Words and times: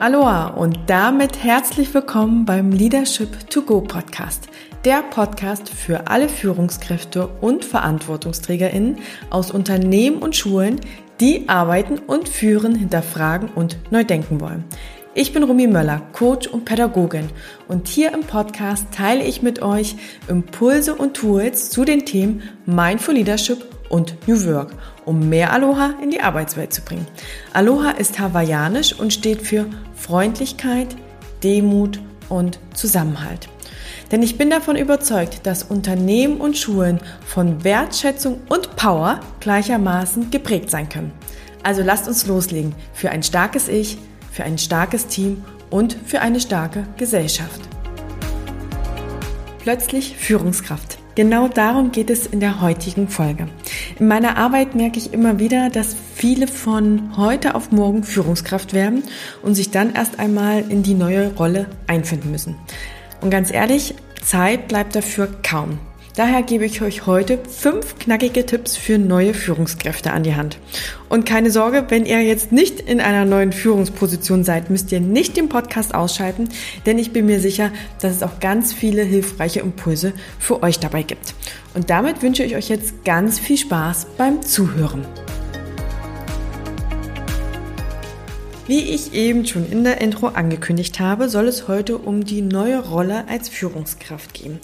Aloha 0.00 0.48
und 0.48 0.76
damit 0.88 1.44
herzlich 1.44 1.94
willkommen 1.94 2.44
beim 2.44 2.72
Leadership 2.72 3.48
to 3.48 3.62
Go 3.62 3.80
Podcast. 3.80 4.48
Der 4.84 5.02
Podcast 5.02 5.68
für 5.68 6.08
alle 6.08 6.28
Führungskräfte 6.28 7.28
und 7.28 7.64
Verantwortungsträgerinnen 7.64 8.98
aus 9.30 9.52
Unternehmen 9.52 10.18
und 10.18 10.34
Schulen, 10.34 10.80
die 11.20 11.48
arbeiten 11.48 12.00
und 12.00 12.28
führen, 12.28 12.74
hinterfragen 12.74 13.50
und 13.54 13.78
neu 13.92 14.02
denken 14.02 14.40
wollen. 14.40 14.64
Ich 15.14 15.32
bin 15.32 15.44
Rumi 15.44 15.68
Möller, 15.68 16.02
Coach 16.12 16.48
und 16.48 16.64
Pädagogin 16.64 17.28
und 17.68 17.86
hier 17.86 18.12
im 18.12 18.22
Podcast 18.22 18.88
teile 18.92 19.24
ich 19.24 19.42
mit 19.42 19.62
euch 19.62 19.94
Impulse 20.26 20.96
und 20.96 21.14
Tools 21.14 21.70
zu 21.70 21.84
den 21.84 22.04
Themen 22.04 22.42
Mindful 22.66 23.14
Leadership 23.14 23.64
und 23.88 24.16
New 24.26 24.44
Work, 24.46 24.74
um 25.04 25.28
mehr 25.28 25.52
Aloha 25.52 25.94
in 26.02 26.10
die 26.10 26.20
Arbeitswelt 26.20 26.72
zu 26.72 26.82
bringen. 26.82 27.06
Aloha 27.52 27.90
ist 27.90 28.18
hawaiianisch 28.18 28.92
und 28.98 29.12
steht 29.12 29.42
für 29.42 29.66
Freundlichkeit, 29.94 30.96
Demut 31.42 32.00
und 32.28 32.58
Zusammenhalt. 32.74 33.48
Denn 34.10 34.22
ich 34.22 34.38
bin 34.38 34.50
davon 34.50 34.76
überzeugt, 34.76 35.46
dass 35.46 35.62
Unternehmen 35.62 36.40
und 36.40 36.56
Schulen 36.56 37.00
von 37.26 37.64
Wertschätzung 37.64 38.40
und 38.48 38.76
Power 38.76 39.20
gleichermaßen 39.40 40.30
geprägt 40.30 40.70
sein 40.70 40.88
können. 40.88 41.12
Also 41.62 41.82
lasst 41.82 42.06
uns 42.06 42.26
loslegen 42.26 42.74
für 42.92 43.10
ein 43.10 43.22
starkes 43.22 43.68
Ich, 43.68 43.98
für 44.30 44.44
ein 44.44 44.58
starkes 44.58 45.06
Team 45.06 45.42
und 45.70 45.96
für 46.04 46.20
eine 46.20 46.40
starke 46.40 46.86
Gesellschaft. 46.96 47.60
Plötzlich 49.60 50.16
Führungskraft. 50.16 50.98
Genau 51.14 51.48
darum 51.48 51.90
geht 51.90 52.10
es 52.10 52.26
in 52.26 52.40
der 52.40 52.60
heutigen 52.60 53.08
Folge. 53.08 53.48
In 53.98 54.08
meiner 54.08 54.36
Arbeit 54.36 54.74
merke 54.74 54.98
ich 54.98 55.12
immer 55.12 55.38
wieder, 55.38 55.70
dass 55.70 55.94
viele 56.14 56.48
von 56.48 57.16
heute 57.16 57.54
auf 57.54 57.70
morgen 57.70 58.02
Führungskraft 58.02 58.72
werden 58.74 59.04
und 59.42 59.54
sich 59.54 59.70
dann 59.70 59.94
erst 59.94 60.18
einmal 60.18 60.64
in 60.68 60.82
die 60.82 60.94
neue 60.94 61.32
Rolle 61.34 61.66
einfinden 61.86 62.32
müssen. 62.32 62.56
Und 63.20 63.30
ganz 63.30 63.52
ehrlich, 63.52 63.94
Zeit 64.22 64.68
bleibt 64.68 64.96
dafür 64.96 65.28
kaum. 65.42 65.78
Daher 66.16 66.44
gebe 66.44 66.64
ich 66.64 66.80
euch 66.80 67.06
heute 67.06 67.40
fünf 67.48 67.98
knackige 67.98 68.46
Tipps 68.46 68.76
für 68.76 68.98
neue 68.98 69.34
Führungskräfte 69.34 70.12
an 70.12 70.22
die 70.22 70.36
Hand. 70.36 70.58
Und 71.08 71.26
keine 71.26 71.50
Sorge, 71.50 71.86
wenn 71.88 72.06
ihr 72.06 72.22
jetzt 72.22 72.52
nicht 72.52 72.78
in 72.78 73.00
einer 73.00 73.24
neuen 73.24 73.52
Führungsposition 73.52 74.44
seid, 74.44 74.70
müsst 74.70 74.92
ihr 74.92 75.00
nicht 75.00 75.36
den 75.36 75.48
Podcast 75.48 75.92
ausschalten, 75.92 76.48
denn 76.86 76.98
ich 76.98 77.12
bin 77.12 77.26
mir 77.26 77.40
sicher, 77.40 77.72
dass 78.00 78.14
es 78.14 78.22
auch 78.22 78.38
ganz 78.38 78.72
viele 78.72 79.02
hilfreiche 79.02 79.58
Impulse 79.58 80.12
für 80.38 80.62
euch 80.62 80.78
dabei 80.78 81.02
gibt. 81.02 81.34
Und 81.74 81.90
damit 81.90 82.22
wünsche 82.22 82.44
ich 82.44 82.54
euch 82.54 82.68
jetzt 82.68 83.04
ganz 83.04 83.40
viel 83.40 83.56
Spaß 83.56 84.06
beim 84.16 84.40
Zuhören. 84.40 85.04
Wie 88.66 88.80
ich 88.80 89.12
eben 89.12 89.44
schon 89.44 89.70
in 89.70 89.84
der 89.84 90.00
Intro 90.00 90.28
angekündigt 90.28 90.98
habe, 90.98 91.28
soll 91.28 91.48
es 91.48 91.68
heute 91.68 91.98
um 91.98 92.24
die 92.24 92.40
neue 92.40 92.78
Rolle 92.78 93.28
als 93.28 93.50
Führungskraft 93.50 94.32
gehen. 94.32 94.58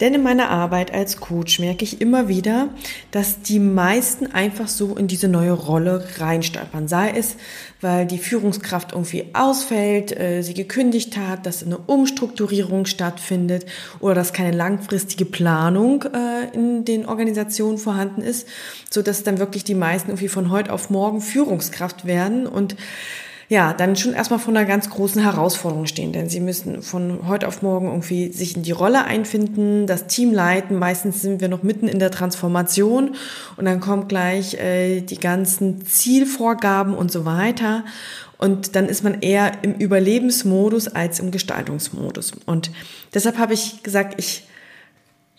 Denn 0.00 0.14
in 0.14 0.22
meiner 0.22 0.48
Arbeit 0.48 0.94
als 0.94 1.18
Coach 1.18 1.58
merke 1.58 1.84
ich 1.84 2.00
immer 2.00 2.28
wieder, 2.28 2.70
dass 3.10 3.42
die 3.42 3.58
meisten 3.58 4.32
einfach 4.32 4.68
so 4.68 4.96
in 4.96 5.06
diese 5.06 5.28
neue 5.28 5.52
Rolle 5.52 6.02
reinstolpern. 6.16 6.88
Sei 6.88 7.10
es, 7.10 7.36
weil 7.82 8.06
die 8.06 8.16
Führungskraft 8.16 8.92
irgendwie 8.92 9.26
ausfällt, 9.34 10.18
äh, 10.18 10.40
sie 10.40 10.54
gekündigt 10.54 11.18
hat, 11.18 11.44
dass 11.44 11.62
eine 11.62 11.76
Umstrukturierung 11.76 12.86
stattfindet 12.86 13.66
oder 14.00 14.14
dass 14.14 14.32
keine 14.32 14.56
langfristige 14.56 15.26
Planung 15.26 16.04
äh, 16.04 16.54
in 16.54 16.86
den 16.86 17.04
Organisationen 17.04 17.76
vorhanden 17.76 18.22
ist, 18.22 18.48
so 18.88 19.02
dass 19.02 19.24
dann 19.24 19.38
wirklich 19.38 19.62
die 19.62 19.74
meisten 19.74 20.08
irgendwie 20.08 20.28
von 20.28 20.50
heute 20.50 20.72
auf 20.72 20.88
morgen 20.88 21.20
Führungskraft 21.20 22.06
werden 22.06 22.46
und 22.46 22.76
ja, 23.52 23.74
dann 23.74 23.96
schon 23.96 24.14
erstmal 24.14 24.38
vor 24.38 24.54
einer 24.54 24.64
ganz 24.64 24.88
großen 24.88 25.20
Herausforderung 25.20 25.84
stehen, 25.84 26.14
denn 26.14 26.30
sie 26.30 26.40
müssen 26.40 26.80
von 26.80 27.28
heute 27.28 27.46
auf 27.46 27.60
morgen 27.60 27.88
irgendwie 27.88 28.32
sich 28.32 28.56
in 28.56 28.62
die 28.62 28.72
Rolle 28.72 29.04
einfinden, 29.04 29.86
das 29.86 30.06
Team 30.06 30.32
leiten. 30.32 30.78
Meistens 30.78 31.20
sind 31.20 31.42
wir 31.42 31.48
noch 31.48 31.62
mitten 31.62 31.86
in 31.86 31.98
der 31.98 32.10
Transformation 32.10 33.14
und 33.58 33.66
dann 33.66 33.80
kommt 33.80 34.08
gleich 34.08 34.54
äh, 34.54 35.02
die 35.02 35.20
ganzen 35.20 35.84
Zielvorgaben 35.84 36.94
und 36.94 37.12
so 37.12 37.26
weiter. 37.26 37.84
Und 38.38 38.74
dann 38.74 38.86
ist 38.86 39.04
man 39.04 39.20
eher 39.20 39.52
im 39.60 39.74
Überlebensmodus 39.74 40.88
als 40.88 41.20
im 41.20 41.30
Gestaltungsmodus. 41.30 42.32
Und 42.46 42.70
deshalb 43.12 43.36
habe 43.36 43.52
ich 43.52 43.82
gesagt, 43.82 44.14
ich 44.16 44.44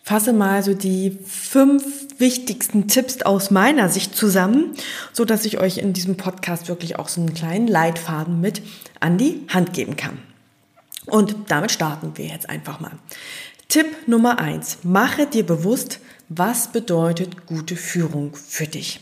fasse 0.04 0.34
mal 0.34 0.62
so 0.62 0.74
die 0.74 1.18
fünf 1.26 2.20
wichtigsten 2.20 2.88
Tipps 2.88 3.22
aus 3.22 3.50
meiner 3.52 3.90
Sicht 3.90 4.16
zusammen, 4.16 4.74
so 5.14 5.24
dass 5.26 5.46
ich 5.46 5.60
euch 5.60 5.78
in 5.78 5.94
diesem 5.94 6.18
Podcast 6.18 6.68
wirklich 6.68 7.00
auch 7.00 7.08
so 7.08 7.22
einen 7.22 7.34
kleinen 7.34 7.68
Leitfaden 7.68 8.42
mit 8.42 8.62
an 9.00 9.18
die 9.18 9.46
Hand 9.48 9.74
geben 9.74 9.96
kann. 9.96 10.20
Und 11.06 11.36
damit 11.48 11.72
starten 11.72 12.12
wir 12.16 12.26
jetzt 12.26 12.50
einfach 12.50 12.80
mal. 12.82 12.92
Tipp 13.70 13.88
Nummer 14.06 14.40
eins: 14.40 14.80
Mache 14.84 15.26
dir 15.26 15.46
bewusst, 15.46 16.00
was 16.28 16.68
bedeutet 16.68 17.46
gute 17.46 17.76
Führung 17.76 18.36
für 18.36 18.68
dich. 18.68 19.00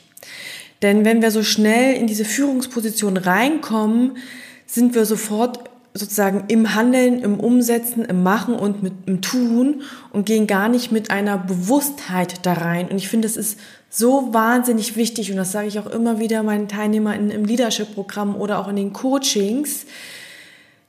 Denn 0.84 1.03
wenn 1.03 1.22
wir 1.22 1.31
so 1.31 1.44
schnell 1.44 1.95
in 1.95 2.07
diese 2.07 2.25
Führungsposition 2.25 3.17
reinkommen, 3.17 4.17
sind 4.66 4.95
wir 4.95 5.06
sofort 5.06 5.70
sozusagen 5.94 6.46
im 6.47 6.74
Handeln, 6.74 7.19
im 7.19 7.40
Umsetzen, 7.40 8.06
im 8.06 8.24
Machen 8.24 8.56
und 8.56 8.81
mit 8.81 8.94
im 9.06 9.22
Tun 9.22 9.81
und 10.12 10.25
gehen 10.25 10.47
gar 10.47 10.69
nicht 10.69 10.91
mit 10.91 11.12
einer 11.12 11.38
Bewusstheit 11.38 12.46
da 12.46 12.53
rein. 12.53 12.88
Und 12.88 12.97
ich 12.97 13.09
finde, 13.09 13.28
es 13.28 13.35
ist 13.35 13.59
so 13.90 14.34
wahnsinnig 14.34 14.96
wichtig 14.96 15.31
und 15.31 15.38
das 15.38 15.52
sage 15.52 15.68
ich 15.68 15.79
auch 15.79 15.88
immer 15.88 16.19
wieder 16.19 16.44
meinen 16.44 16.69
Teilnehmern 16.69 17.29
im 17.29 17.44
Leadership-Programm 17.44 18.35
oder 18.35 18.59
auch 18.59 18.69
in 18.69 18.78
den 18.78 18.94
Coachings. 18.94 19.85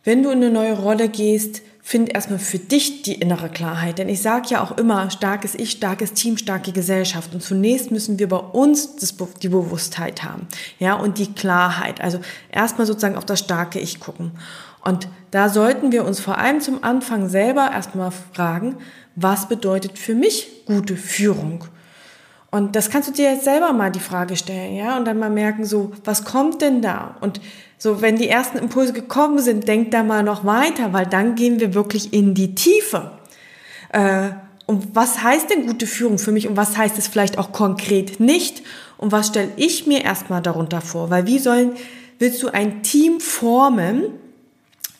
Wenn 0.05 0.23
du 0.23 0.31
in 0.31 0.39
eine 0.39 0.51
neue 0.51 0.79
Rolle 0.79 1.09
gehst, 1.09 1.63
find 1.84 2.15
erstmal 2.15 2.39
für 2.39 2.59
dich 2.59 3.03
die 3.03 3.15
innere 3.15 3.49
Klarheit. 3.49 3.99
Denn 3.99 4.09
ich 4.09 4.23
sage 4.23 4.49
ja 4.51 4.63
auch 4.63 4.79
immer, 4.79 5.11
starkes 5.11 5.57
Ich, 5.57 5.73
starkes 5.73 6.13
Team, 6.13 6.39
starke 6.39 6.71
Gesellschaft. 6.71 7.34
Und 7.34 7.43
zunächst 7.43 7.91
müssen 7.91 8.21
wir 8.21 8.29
bei 8.29 8.37
uns 8.37 8.97
das, 8.97 9.17
die 9.43 9.49
Bewusstheit 9.49 10.23
haben. 10.23 10.47
Ja, 10.79 10.95
und 10.95 11.19
die 11.19 11.33
Klarheit. 11.33 12.01
Also 12.01 12.21
erstmal 12.53 12.87
sozusagen 12.87 13.17
auf 13.17 13.27
das 13.27 13.41
starke 13.41 13.81
Ich 13.81 13.99
gucken. 13.99 14.31
Und 14.84 15.09
da 15.31 15.48
sollten 15.48 15.93
wir 15.93 16.04
uns 16.04 16.20
vor 16.20 16.38
allem 16.38 16.60
zum 16.60 16.82
Anfang 16.82 17.28
selber 17.28 17.70
erstmal 17.72 18.10
fragen, 18.10 18.76
was 19.15 19.48
bedeutet 19.48 19.98
für 19.98 20.15
mich 20.15 20.65
gute 20.66 20.97
Führung? 20.97 21.65
Und 22.50 22.76
das 22.76 22.91
kannst 22.91 23.09
du 23.09 23.12
dir 23.12 23.32
jetzt 23.32 23.44
selber 23.44 23.72
mal 23.72 23.91
die 23.91 24.00
Frage 24.00 24.37
stellen, 24.37 24.76
ja, 24.76 24.98
und 24.98 25.06
dann 25.06 25.19
mal 25.19 25.31
merken, 25.31 25.65
so, 25.65 25.92
was 26.04 26.25
kommt 26.25 26.60
denn 26.60 26.82
da? 26.82 27.16
Und 27.21 27.41
so, 27.78 28.03
wenn 28.03 28.16
die 28.16 28.28
ersten 28.28 28.59
Impulse 28.59 28.92
gekommen 28.92 29.38
sind, 29.38 29.66
denk 29.66 29.91
da 29.91 30.03
mal 30.03 30.22
noch 30.22 30.44
weiter, 30.44 30.92
weil 30.92 31.06
dann 31.06 31.34
gehen 31.34 31.60
wir 31.60 31.72
wirklich 31.75 32.12
in 32.12 32.34
die 32.34 32.54
Tiefe. 32.54 33.12
Äh, 33.91 34.31
und 34.66 34.94
was 34.94 35.22
heißt 35.22 35.50
denn 35.50 35.66
gute 35.66 35.87
Führung 35.87 36.19
für 36.19 36.32
mich 36.32 36.47
und 36.47 36.56
was 36.56 36.76
heißt 36.76 36.98
es 36.98 37.09
vielleicht 37.09 37.38
auch 37.38 37.53
konkret 37.53 38.21
nicht? 38.21 38.62
Und 38.98 39.12
was 39.12 39.28
stelle 39.28 39.50
ich 39.56 39.87
mir 39.87 40.04
erstmal 40.04 40.42
darunter 40.42 40.81
vor? 40.81 41.10
Weil 41.10 41.26
wie 41.26 41.38
sollen, 41.38 41.72
willst 42.19 42.42
du 42.42 42.48
ein 42.48 42.82
Team 42.82 43.19
formen, 43.21 44.04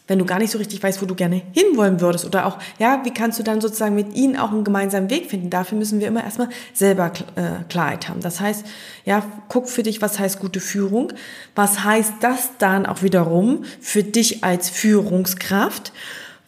wenn 0.09 0.19
du 0.19 0.25
gar 0.25 0.39
nicht 0.39 0.51
so 0.51 0.59
richtig 0.59 0.83
weißt, 0.83 1.01
wo 1.01 1.07
du 1.07 1.15
gerne 1.15 1.43
hinwollen 1.53 2.01
würdest 2.01 2.25
oder 2.25 2.47
auch, 2.47 2.59
ja, 2.79 3.01
wie 3.05 3.13
kannst 3.13 3.39
du 3.39 3.43
dann 3.43 3.61
sozusagen 3.61 3.95
mit 3.95 4.15
ihnen 4.15 4.37
auch 4.37 4.51
einen 4.51 4.65
gemeinsamen 4.65 5.11
Weg 5.11 5.31
finden? 5.31 5.49
Dafür 5.49 5.79
müssen 5.79 6.01
wir 6.01 6.09
immer 6.09 6.25
erstmal 6.25 6.49
selber 6.75 7.13
äh, 7.37 7.63
Klarheit 7.69 8.09
haben. 8.09 8.21
Das 8.21 8.41
heißt, 8.41 8.67
ja, 9.05 9.25
guck 9.49 9.69
für 9.69 9.83
dich, 9.83 10.03
was 10.03 10.19
heißt 10.19 10.41
gute 10.41 10.61
Führung? 10.61 11.13
Was 11.55 11.85
heißt 11.85 12.15
das 12.21 12.51
dann 12.59 12.87
auch 12.87 13.03
wiederum 13.03 13.65
für 13.81 14.03
dich 14.03 14.43
als 14.43 14.71
Führungskraft? 14.71 15.93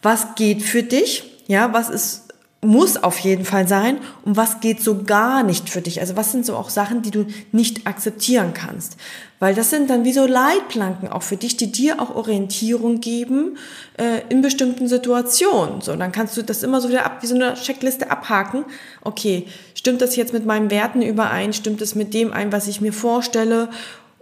Was 0.01 0.35
geht 0.35 0.61
für 0.61 0.83
dich? 0.83 1.43
Ja, 1.47 1.73
was 1.73 1.89
ist 1.89 2.24
muss 2.61 2.97
auf 2.97 3.19
jeden 3.19 3.45
Fall 3.45 3.67
sein 3.67 3.99
und 4.23 4.37
was 4.37 4.59
geht 4.59 4.81
so 4.81 5.03
gar 5.03 5.43
nicht 5.43 5.69
für 5.69 5.81
dich? 5.81 5.99
Also 5.99 6.15
was 6.15 6.31
sind 6.31 6.45
so 6.45 6.55
auch 6.55 6.69
Sachen, 6.69 7.01
die 7.01 7.11
du 7.11 7.27
nicht 7.51 7.85
akzeptieren 7.85 8.53
kannst? 8.53 8.97
Weil 9.39 9.53
das 9.53 9.69
sind 9.69 9.89
dann 9.89 10.03
wie 10.03 10.13
so 10.13 10.25
Leitplanken 10.25 11.09
auch 11.09 11.21
für 11.21 11.37
dich, 11.37 11.57
die 11.57 11.71
dir 11.71 12.01
auch 12.01 12.15
Orientierung 12.15 13.01
geben 13.01 13.57
äh, 13.97 14.21
in 14.29 14.41
bestimmten 14.41 14.87
Situationen. 14.87 15.81
So, 15.81 15.95
dann 15.95 16.11
kannst 16.11 16.37
du 16.37 16.41
das 16.41 16.63
immer 16.63 16.81
so 16.81 16.89
wieder 16.89 17.05
ab, 17.05 17.17
wie 17.21 17.27
so 17.27 17.35
eine 17.35 17.53
Checkliste 17.53 18.09
abhaken. 18.09 18.65
Okay, 19.03 19.45
stimmt 19.75 20.01
das 20.01 20.15
jetzt 20.15 20.33
mit 20.33 20.45
meinen 20.45 20.71
Werten 20.71 21.01
überein? 21.01 21.53
Stimmt 21.53 21.81
es 21.81 21.95
mit 21.95 22.13
dem 22.13 22.33
ein, 22.33 22.51
was 22.51 22.67
ich 22.67 22.81
mir 22.81 22.93
vorstelle? 22.93 23.69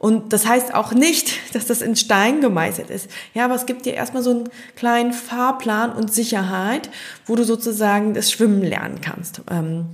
Und 0.04 0.34
das 0.34 0.46
heißt 0.46 0.74
auch 0.74 0.92
nicht, 0.92 1.32
dass 1.54 1.66
das 1.66 1.82
in 1.82 1.96
Stein 1.96 2.42
gemeißelt 2.42 2.90
ist. 2.90 3.10
Ja, 3.34 3.46
aber 3.46 3.56
es 3.56 3.66
gibt 3.66 3.86
dir 3.86 3.94
erstmal 3.94 4.22
so 4.22 4.32
einen 4.32 4.50
kleinen 4.76 5.14
Fahrplan 5.14 5.94
und 5.94 6.14
Sicherheit, 6.14 6.90
wo 7.26 7.38
du 7.38 7.46
sozusagen 7.46 8.14
das 8.14 8.30
Schwimmen 8.30 8.62
lernen 8.62 9.00
kannst. 9.00 9.40
Ähm, 9.50 9.86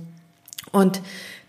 und 0.72 1.00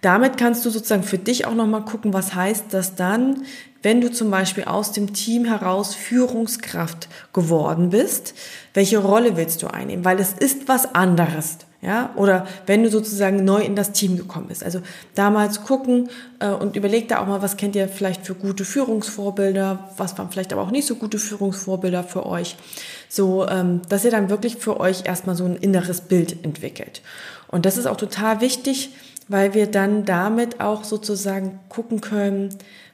damit 0.02 0.38
kannst 0.38 0.64
du 0.64 0.70
sozusagen 0.70 1.02
für 1.02 1.18
dich 1.18 1.48
auch 1.48 1.56
nochmal 1.56 1.86
gucken, 1.86 2.14
was 2.14 2.36
heißt 2.36 2.66
das 2.70 2.94
dann, 2.94 3.46
wenn 3.82 4.00
du 4.00 4.12
zum 4.12 4.30
Beispiel 4.30 4.66
aus 4.66 4.92
dem 4.92 5.12
Team 5.12 5.46
heraus 5.46 5.96
Führungskraft 5.96 7.10
geworden 7.34 7.90
bist, 7.90 8.36
welche 8.76 9.00
Rolle 9.00 9.38
willst 9.38 9.64
du 9.64 9.74
einnehmen? 9.74 10.06
Weil 10.06 10.20
es 10.20 10.34
ist 10.34 10.68
was 10.68 10.94
anderes, 10.94 11.58
Ja, 11.84 12.12
oder 12.16 12.46
wenn 12.68 12.84
du 12.84 12.92
sozusagen 12.92 13.44
neu 13.44 13.64
in 13.64 13.76
das 13.76 13.92
Team 13.92 14.16
gekommen 14.16 14.50
bist. 14.50 14.64
Also 14.64 14.82
damals 15.16 15.64
gucken 15.64 16.10
äh, 16.40 16.50
und 16.50 16.76
überleg 16.76 17.08
da 17.08 17.20
auch 17.20 17.26
mal, 17.26 17.42
was 17.42 17.58
kennt 17.58 17.76
ihr 17.76 17.88
vielleicht 17.88 18.24
für 18.24 18.36
gute 18.36 18.66
Führungsvorbilder, 18.66 19.90
was 19.98 20.16
waren 20.20 20.30
vielleicht 20.30 20.54
aber 20.54 20.62
auch 20.62 20.70
nicht 20.70 20.86
so 20.86 20.96
gute 20.96 21.18
Führungsvorbilder 21.18 22.04
für 22.04 22.28
euch. 22.28 22.56
So, 23.10 23.48
ähm, 23.48 23.82
dass 23.90 24.06
ihr 24.06 24.12
dann 24.12 24.30
wirklich 24.30 24.58
für 24.58 24.80
euch 24.80 25.06
erstmal 25.06 25.36
so 25.36 25.44
ein 25.46 25.56
inneres 25.56 26.02
Bild 26.02 26.46
entwickelt. 26.46 27.02
Und 27.48 27.66
das 27.66 27.78
ist 27.78 27.88
auch 27.88 27.98
total 27.98 28.42
wichtig, 28.42 28.92
weil 29.28 29.56
wir 29.56 29.66
dann 29.66 30.06
damit 30.06 30.62
auch 30.62 30.84
sozusagen 30.84 31.60
gucken 31.68 32.00
können, 32.00 32.50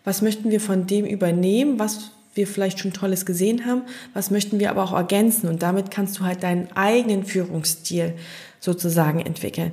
was 0.06 0.22
möchten 0.22 0.50
wir 0.50 0.62
von 0.62 0.88
dem 0.88 1.06
übernehmen, 1.06 1.78
was 1.78 2.12
wir 2.36 2.48
vielleicht 2.48 2.80
schon 2.80 2.94
Tolles 2.94 3.25
gesehen 3.25 3.66
haben, 3.66 3.81
was 4.13 4.31
möchten 4.31 4.60
wir 4.60 4.69
aber 4.69 4.83
auch 4.83 4.94
ergänzen. 4.94 5.50
Und 5.50 5.62
damit 5.63 5.92
kannst 5.92 6.19
du 6.19 6.24
halt 6.24 6.44
deinen 6.44 6.72
eigenen 6.74 7.25
Führungsstil 7.25 8.13
sozusagen 8.59 9.19
entwickeln. 9.19 9.71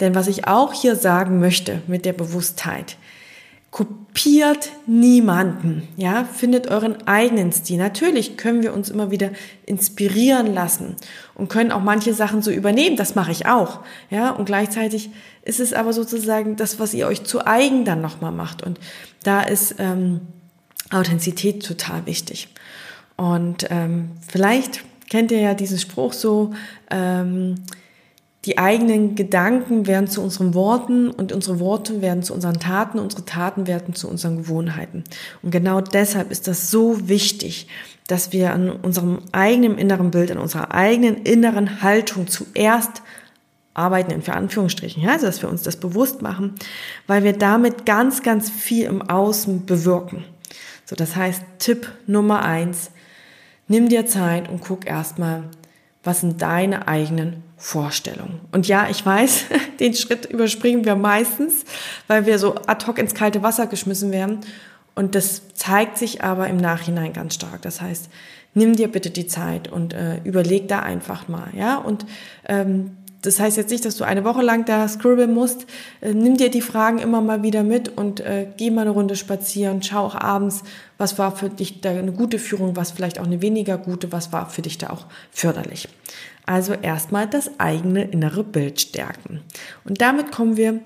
Denn 0.00 0.14
was 0.14 0.28
ich 0.28 0.46
auch 0.46 0.72
hier 0.72 0.96
sagen 0.96 1.40
möchte 1.40 1.82
mit 1.86 2.04
der 2.04 2.12
Bewusstheit, 2.12 2.96
kopiert 3.70 4.70
niemanden, 4.86 5.86
ja, 5.98 6.24
findet 6.24 6.68
euren 6.68 7.06
eigenen 7.06 7.52
Stil. 7.52 7.76
Natürlich 7.76 8.38
können 8.38 8.62
wir 8.62 8.72
uns 8.72 8.88
immer 8.88 9.10
wieder 9.10 9.30
inspirieren 9.66 10.54
lassen 10.54 10.96
und 11.34 11.50
können 11.50 11.72
auch 11.72 11.82
manche 11.82 12.14
Sachen 12.14 12.40
so 12.40 12.50
übernehmen, 12.50 12.96
das 12.96 13.14
mache 13.14 13.32
ich 13.32 13.44
auch, 13.44 13.80
ja, 14.08 14.30
und 14.30 14.46
gleichzeitig 14.46 15.10
ist 15.42 15.60
es 15.60 15.74
aber 15.74 15.92
sozusagen 15.92 16.56
das, 16.56 16.78
was 16.78 16.94
ihr 16.94 17.06
euch 17.06 17.24
zu 17.24 17.46
eigen 17.46 17.84
dann 17.84 18.00
nochmal 18.00 18.32
macht 18.32 18.62
und 18.62 18.80
da 19.24 19.42
ist 19.42 19.74
ähm, 19.78 20.22
Authentizität 20.90 21.62
total 21.62 22.06
wichtig. 22.06 22.48
Und 23.16 23.66
ähm, 23.70 24.12
vielleicht 24.26 24.84
kennt 25.10 25.30
ihr 25.32 25.40
ja 25.40 25.54
diesen 25.54 25.78
Spruch 25.78 26.12
so, 26.12 26.52
ähm, 26.90 27.56
die 28.46 28.58
eigenen 28.58 29.16
Gedanken 29.16 29.88
werden 29.88 30.06
zu 30.06 30.22
unseren 30.22 30.54
Worten 30.54 31.10
und 31.10 31.32
unsere 31.32 31.58
Worte 31.58 32.00
werden 32.00 32.22
zu 32.22 32.32
unseren 32.32 32.60
Taten, 32.60 33.00
unsere 33.00 33.24
Taten 33.24 33.66
werden 33.66 33.94
zu 33.94 34.08
unseren 34.08 34.38
Gewohnheiten. 34.38 35.02
Und 35.42 35.50
genau 35.50 35.80
deshalb 35.80 36.30
ist 36.30 36.46
das 36.46 36.70
so 36.70 37.08
wichtig, 37.08 37.66
dass 38.06 38.32
wir 38.32 38.52
an 38.52 38.70
unserem 38.70 39.18
eigenen 39.32 39.78
inneren 39.78 40.12
Bild, 40.12 40.30
an 40.30 40.38
unserer 40.38 40.72
eigenen 40.72 41.16
inneren 41.24 41.82
Haltung 41.82 42.28
zuerst 42.28 43.02
arbeiten, 43.74 44.12
in 44.12 44.26
Anführungsstrichen, 44.26 45.02
ja, 45.02 45.10
also 45.10 45.26
dass 45.26 45.42
wir 45.42 45.48
uns 45.50 45.62
das 45.62 45.76
bewusst 45.76 46.22
machen, 46.22 46.54
weil 47.08 47.24
wir 47.24 47.32
damit 47.32 47.84
ganz, 47.84 48.22
ganz 48.22 48.48
viel 48.48 48.86
im 48.86 49.02
Außen 49.02 49.66
bewirken. 49.66 50.24
So, 50.84 50.94
das 50.94 51.16
heißt, 51.16 51.42
Tipp 51.58 51.90
Nummer 52.06 52.42
eins, 52.42 52.92
nimm 53.66 53.88
dir 53.88 54.06
Zeit 54.06 54.48
und 54.48 54.60
guck 54.60 54.86
erstmal, 54.86 55.42
was 56.04 56.20
sind 56.20 56.40
deine 56.40 56.86
eigenen 56.86 57.42
Vorstellungen. 57.56 58.40
Und 58.52 58.68
ja, 58.68 58.88
ich 58.90 59.04
weiß, 59.04 59.46
den 59.80 59.94
Schritt 59.94 60.26
überspringen 60.26 60.84
wir 60.84 60.94
meistens, 60.94 61.64
weil 62.06 62.26
wir 62.26 62.38
so 62.38 62.54
ad 62.66 62.86
hoc 62.86 62.98
ins 62.98 63.14
kalte 63.14 63.42
Wasser 63.42 63.66
geschmissen 63.66 64.12
werden. 64.12 64.40
Und 64.94 65.14
das 65.14 65.42
zeigt 65.54 65.98
sich 65.98 66.22
aber 66.24 66.48
im 66.48 66.56
Nachhinein 66.56 67.12
ganz 67.12 67.34
stark. 67.34 67.62
Das 67.62 67.80
heißt, 67.80 68.08
nimm 68.54 68.74
dir 68.74 68.88
bitte 68.88 69.10
die 69.10 69.26
Zeit 69.26 69.70
und 69.70 69.92
äh, 69.92 70.20
überleg 70.24 70.68
da 70.68 70.80
einfach 70.80 71.28
mal, 71.28 71.48
ja. 71.54 71.76
Und 71.76 72.06
ähm, 72.48 72.96
das 73.22 73.40
heißt 73.40 73.56
jetzt 73.56 73.70
nicht, 73.70 73.84
dass 73.84 73.96
du 73.96 74.04
eine 74.04 74.24
Woche 74.24 74.42
lang 74.42 74.64
da 74.64 74.86
scribbeln 74.86 75.34
musst. 75.34 75.66
Äh, 76.00 76.14
nimm 76.14 76.36
dir 76.36 76.50
die 76.50 76.60
Fragen 76.60 76.98
immer 76.98 77.20
mal 77.20 77.42
wieder 77.42 77.62
mit 77.62 77.88
und 77.88 78.20
äh, 78.20 78.46
geh 78.56 78.70
mal 78.70 78.82
eine 78.82 78.90
Runde 78.90 79.16
spazieren. 79.16 79.82
Schau 79.82 80.06
auch 80.06 80.14
abends, 80.14 80.62
was 80.96 81.18
war 81.18 81.34
für 81.34 81.50
dich 81.50 81.80
da 81.80 81.90
eine 81.90 82.12
gute 82.12 82.38
Führung, 82.38 82.76
was 82.76 82.92
vielleicht 82.92 83.18
auch 83.18 83.26
eine 83.26 83.42
weniger 83.42 83.78
gute, 83.78 84.12
was 84.12 84.32
war 84.32 84.48
für 84.48 84.62
dich 84.62 84.78
da 84.78 84.90
auch 84.90 85.06
förderlich. 85.30 85.88
Also 86.46 86.74
erstmal 86.74 87.26
das 87.26 87.58
eigene 87.58 88.04
innere 88.04 88.44
Bild 88.44 88.80
stärken. 88.80 89.40
Und 89.84 90.00
damit 90.00 90.30
kommen 90.30 90.56
wir 90.56 90.80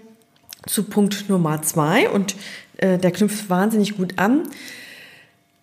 zu 0.67 0.85
Punkt 0.85 1.29
Nummer 1.29 1.63
zwei 1.63 2.09
und 2.09 2.35
äh, 2.79 2.99
der 2.99 3.11
knüpft 3.11 3.49
wahnsinnig 3.51 3.97
gut 3.97 4.19
an. 4.19 4.49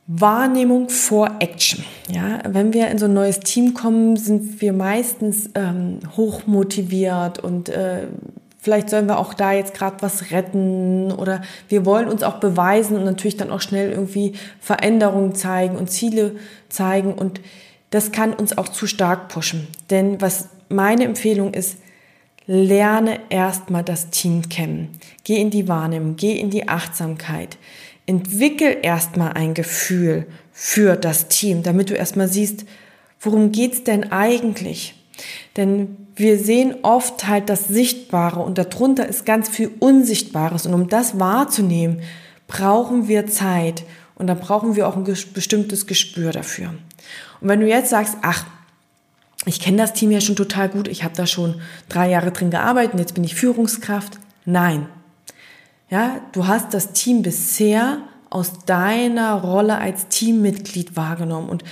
Wahrnehmung 0.08 0.90
vor 0.90 1.32
Action. 1.40 1.84
Ja, 2.10 2.40
wenn 2.48 2.74
wir 2.74 2.88
in 2.88 2.98
so 2.98 3.06
ein 3.06 3.14
neues 3.14 3.42
Team 3.42 3.74
kommen, 3.74 4.16
sind 4.16 4.62
wir 4.62 4.72
meistens 4.72 5.50
ähm, 5.54 6.00
hoch 6.16 6.48
motiviert 6.48 7.40
und 7.40 7.68
äh, 7.68 8.08
vielleicht 8.58 8.90
sollen 8.90 9.08
wir 9.08 9.20
auch 9.20 9.34
da 9.34 9.52
jetzt 9.52 9.74
gerade 9.74 9.98
was 10.00 10.32
retten 10.32 11.12
oder 11.12 11.42
wir 11.68 11.86
wollen 11.86 12.08
uns 12.08 12.24
auch 12.24 12.40
beweisen 12.40 12.98
und 12.98 13.04
natürlich 13.04 13.36
dann 13.36 13.52
auch 13.52 13.60
schnell 13.60 13.92
irgendwie 13.92 14.34
Veränderungen 14.62 15.36
zeigen 15.36 15.76
und 15.76 15.92
Ziele 15.92 16.38
zeigen 16.70 17.14
und 17.14 17.42
das 17.90 18.12
kann 18.12 18.34
uns 18.34 18.58
auch 18.58 18.70
zu 18.70 18.88
stark 18.88 19.30
pushen. 19.30 19.68
Denn 19.90 20.20
was 20.22 20.50
meine 20.70 21.06
Empfehlung 21.06 21.54
ist, 21.54 21.78
lerne 22.46 23.20
erstmal 23.30 23.84
das 23.84 24.10
Team 24.10 24.50
kennen. 24.50 24.98
Geh 25.24 25.40
in 25.40 25.50
die 25.50 25.68
Wahrnehmung, 25.68 26.16
geh 26.16 26.38
in 26.40 26.50
die 26.50 26.68
Achtsamkeit 26.68 27.58
entwickel 28.08 28.78
erstmal 28.82 29.34
ein 29.34 29.54
Gefühl 29.54 30.26
für 30.52 30.96
das 30.96 31.28
Team, 31.28 31.62
damit 31.62 31.92
du 31.92 31.94
erstmal 31.94 32.30
siehst, 32.30 32.66
worum 33.20 33.52
geht's 33.52 33.84
denn 33.84 34.12
eigentlich? 34.12 34.96
Denn 35.58 36.08
wir 36.16 36.40
sehen 36.40 36.76
oft 36.82 37.28
halt 37.28 37.50
das 37.50 37.68
Sichtbare 37.68 38.40
und 38.40 38.58
darunter 38.58 39.08
ist 39.08 39.26
ganz 39.26 39.50
viel 39.50 39.72
Unsichtbares. 39.80 40.66
Und 40.66 40.74
um 40.74 40.88
das 40.88 41.20
wahrzunehmen, 41.20 42.02
brauchen 42.48 43.08
wir 43.08 43.28
Zeit 43.28 43.84
und 44.16 44.28
dann 44.28 44.40
brauchen 44.40 44.76
wir 44.76 44.88
auch 44.88 44.96
ein 44.96 45.04
bestimmtes 45.04 45.86
Gespür 45.86 46.32
dafür. 46.32 46.74
Und 47.42 47.50
wenn 47.50 47.60
du 47.60 47.68
jetzt 47.68 47.90
sagst, 47.90 48.18
ach, 48.22 48.46
ich 49.46 49.60
kenne 49.60 49.78
das 49.78 49.94
Team 49.94 50.12
ja 50.12 50.22
schon 50.22 50.36
total 50.36 50.70
gut, 50.70 50.88
ich 50.88 51.04
habe 51.04 51.16
da 51.16 51.26
schon 51.26 51.62
drei 51.90 52.10
Jahre 52.10 52.32
drin 52.32 52.52
gearbeitet 52.52 53.00
jetzt 53.00 53.14
bin 53.14 53.24
ich 53.24 53.36
Führungskraft. 53.36 54.20
Nein, 54.46 54.88
ja, 55.90 56.20
du 56.34 56.48
hast 56.48 56.74
das 56.74 56.94
Team 56.94 57.22
bisher 57.22 58.00
aus 58.30 58.66
deiner 58.66 59.36
Rolle 59.36 59.78
als 59.78 60.10
Teammitglied 60.10 60.98
wahrgenommen 60.98 61.50
und 61.50 61.64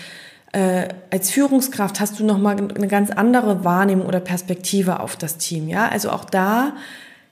äh, 0.53 0.87
als 1.11 1.31
Führungskraft 1.31 1.99
hast 1.99 2.17
du 2.17 2.25
noch 2.25 2.37
mal 2.37 2.55
eine 2.55 2.87
ganz 2.87 3.11
andere 3.11 3.65
Wahrnehmung 3.65 4.05
oder 4.05 4.21
Perspektive 4.21 5.01
auf 5.01 5.17
das 5.17 5.37
Team. 5.37 5.67
Ja, 5.67 5.89
also 5.89 6.11
auch 6.11 6.23
da, 6.23 6.73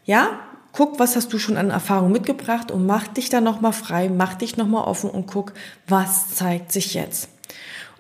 ja, 0.03 0.27
guck, 0.73 0.99
was 0.99 1.15
hast 1.15 1.31
du 1.31 1.39
schon 1.39 1.55
an 1.55 1.69
Erfahrung 1.69 2.11
mitgebracht 2.11 2.69
und 2.69 2.85
mach 2.85 3.07
dich 3.07 3.29
da 3.29 3.39
noch 3.39 3.61
mal 3.61 3.71
frei, 3.71 4.09
mach 4.09 4.33
dich 4.33 4.57
noch 4.57 4.67
mal 4.67 4.83
offen 4.83 5.09
und 5.09 5.25
guck, 5.25 5.53
was 5.87 6.35
zeigt 6.35 6.73
sich 6.73 6.95
jetzt. 6.95 7.29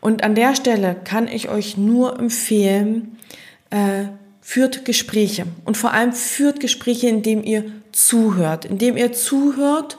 Und 0.03 0.21
an 0.21 0.35
der 0.35 0.53
Stelle 0.53 0.97
kann 1.01 1.29
ich 1.29 1.47
euch 1.47 1.77
nur 1.77 2.19
empfehlen, 2.19 3.17
äh, 3.69 4.07
führt 4.41 4.83
Gespräche 4.83 5.45
und 5.63 5.77
vor 5.77 5.93
allem 5.93 6.11
führt 6.11 6.59
Gespräche, 6.59 7.07
indem 7.07 7.41
ihr 7.41 7.63
zuhört, 7.93 8.65
indem 8.65 8.97
ihr 8.97 9.13
zuhört, 9.13 9.97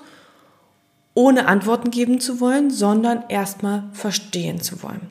ohne 1.14 1.48
Antworten 1.48 1.90
geben 1.90 2.20
zu 2.20 2.38
wollen, 2.38 2.70
sondern 2.70 3.24
erstmal 3.30 3.84
verstehen 3.94 4.60
zu 4.60 4.82
wollen. 4.82 5.08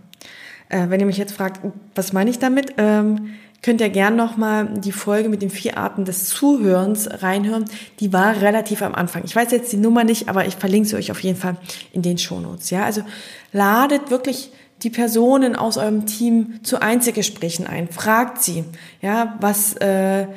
Äh, 0.70 0.90
wenn 0.90 1.00
ihr 1.00 1.08
mich 1.08 1.18
jetzt 1.18 1.34
fragt, 1.34 1.62
was 1.96 2.14
meine 2.14 2.30
ich 2.30 2.38
damit, 2.38 2.76
ähm, 2.78 3.34
könnt 3.64 3.82
ihr 3.82 3.90
gern 3.90 4.16
nochmal 4.16 4.68
die 4.76 4.92
Folge 4.92 5.28
mit 5.28 5.42
den 5.42 5.50
vier 5.50 5.76
Arten 5.80 6.06
des 6.06 6.26
Zuhörens 6.26 7.10
reinhören. 7.24 7.66
Die 8.00 8.14
war 8.14 8.42
relativ 8.42 8.84
am 8.84 8.94
Anfang. 8.94 9.24
Ich 9.26 9.36
weiß 9.36 9.50
jetzt 9.54 9.72
die 9.72 9.78
Nummer 9.78 10.04
nicht, 10.04 10.30
aber 10.30 10.46
ich 10.46 10.56
verlinke 10.56 10.90
sie 10.90 10.98
euch 10.98 11.10
auf 11.10 11.22
jeden 11.22 11.40
Fall 11.40 11.58
in 11.94 12.04
den 12.04 12.20
Shownotes. 12.20 12.70
Ja, 12.70 12.84
also 12.84 13.02
ladet 13.54 14.12
wirklich 14.12 14.52
die 14.84 14.90
Personen 14.90 15.56
aus 15.56 15.78
eurem 15.78 16.06
Team 16.06 16.60
zu 16.63 16.82
Einzelgesprächen 16.82 17.66
ein. 17.66 17.88
Fragt 17.88 18.44
sie, 18.44 18.66
ja, 19.02 19.38
was 19.40 19.74
äh, 19.78 20.28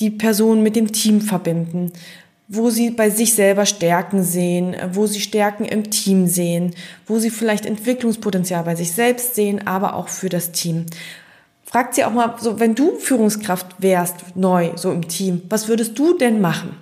die 0.00 0.10
Personen 0.10 0.62
mit 0.62 0.76
dem 0.76 0.92
Team 0.92 1.20
verbinden, 1.20 1.92
wo 2.48 2.70
sie 2.70 2.90
bei 2.90 3.10
sich 3.10 3.34
selber 3.34 3.64
Stärken 3.64 4.22
sehen, 4.22 4.76
wo 4.92 5.06
sie 5.06 5.20
Stärken 5.20 5.64
im 5.64 5.90
Team 5.90 6.26
sehen, 6.26 6.74
wo 7.06 7.18
sie 7.18 7.30
vielleicht 7.30 7.66
Entwicklungspotenzial 7.66 8.64
bei 8.64 8.74
sich 8.74 8.92
selbst 8.92 9.34
sehen, 9.34 9.66
aber 9.66 9.94
auch 9.94 10.08
für 10.08 10.28
das 10.28 10.52
Team. 10.52 10.86
Fragt 11.64 11.94
sie 11.94 12.04
auch 12.04 12.12
mal, 12.12 12.36
so 12.40 12.60
wenn 12.60 12.74
du 12.74 12.96
Führungskraft 12.98 13.76
wärst, 13.78 14.36
neu, 14.36 14.70
so 14.76 14.92
im 14.92 15.08
Team, 15.08 15.42
was 15.48 15.68
würdest 15.68 15.98
du 15.98 16.16
denn 16.16 16.40
machen? 16.40 16.76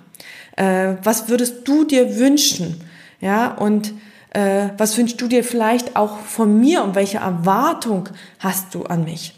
Äh, 0.55 0.95
was 1.03 1.29
würdest 1.29 1.67
du 1.67 1.83
dir 1.83 2.17
wünschen? 2.17 2.81
Ja, 3.21 3.53
und 3.55 3.93
äh, 4.35 4.69
was 4.77 4.97
wünschst 4.97 5.19
du 5.21 5.27
dir 5.27 5.43
vielleicht 5.43 5.95
auch 5.95 6.17
von 6.17 6.59
mir 6.59 6.83
und 6.83 6.93
welche 6.93 7.19
Erwartung 7.19 8.09
hast 8.39 8.75
du 8.75 8.83
an 8.83 9.05
mich? 9.05 9.33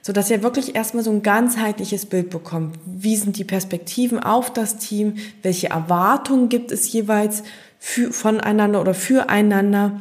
So 0.00 0.12
dass 0.12 0.30
ihr 0.30 0.42
wirklich 0.42 0.74
erstmal 0.74 1.04
so 1.04 1.10
ein 1.10 1.22
ganzheitliches 1.22 2.06
Bild 2.06 2.30
bekommt. 2.30 2.76
Wie 2.86 3.16
sind 3.16 3.36
die 3.36 3.44
Perspektiven 3.44 4.18
auf 4.18 4.52
das 4.52 4.78
Team? 4.78 5.16
Welche 5.42 5.68
Erwartungen 5.68 6.48
gibt 6.48 6.72
es 6.72 6.90
jeweils 6.92 7.42
für, 7.78 8.10
voneinander 8.10 8.80
oder 8.80 8.94
füreinander? 8.94 10.00